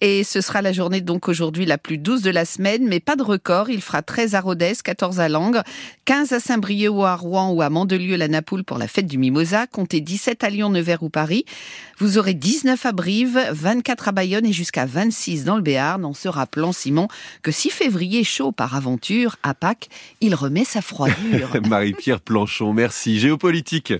Et 0.00 0.22
ce 0.22 0.40
sera 0.40 0.60
la 0.60 0.72
journée 0.72 1.00
donc 1.00 1.28
aujourd'hui 1.28 1.64
la 1.64 1.78
plus 1.78 1.98
douce 1.98 2.22
de 2.22 2.30
la 2.30 2.44
semaine, 2.44 2.86
mais 2.86 3.00
pas 3.00 3.16
de 3.16 3.22
record. 3.22 3.70
Il 3.70 3.80
fera 3.80 4.02
13 4.02 4.34
à 4.34 4.40
Rodez, 4.40 4.74
14 4.84 5.20
à 5.20 5.28
Langres, 5.28 5.62
15 6.04 6.32
à 6.32 6.40
Saint 6.40 6.58
Saint-Brieuc 6.58 6.90
ou 6.90 7.04
à 7.04 7.14
Rouen 7.14 7.52
ou 7.52 7.62
à 7.62 7.70
Mandelieu-la-Napoule 7.70 8.64
pour 8.64 8.78
la 8.78 8.88
fête 8.88 9.06
du 9.06 9.16
Mimosa, 9.16 9.68
comptez 9.68 10.00
17 10.00 10.42
à 10.42 10.50
Lyon, 10.50 10.70
Nevers 10.70 11.04
ou 11.04 11.08
Paris. 11.08 11.44
Vous 11.98 12.18
aurez 12.18 12.34
19 12.34 12.84
à 12.84 12.90
Brive, 12.90 13.38
24 13.52 14.08
à 14.08 14.12
Bayonne 14.12 14.44
et 14.44 14.52
jusqu'à 14.52 14.84
26 14.84 15.44
dans 15.44 15.54
le 15.54 15.62
Béarn, 15.62 16.04
en 16.04 16.14
se 16.14 16.26
rappelant, 16.26 16.72
Simon, 16.72 17.06
que 17.42 17.52
si 17.52 17.70
février 17.70 18.24
chaud 18.24 18.50
par 18.58 18.74
aventure, 18.74 19.36
à 19.44 19.54
Pâques, 19.54 19.88
il 20.20 20.34
remet 20.34 20.64
sa 20.64 20.82
froidure. 20.82 21.48
Marie-Pierre 21.68 22.20
Planchon, 22.20 22.72
merci. 22.74 23.20
Géopolitique. 23.20 23.94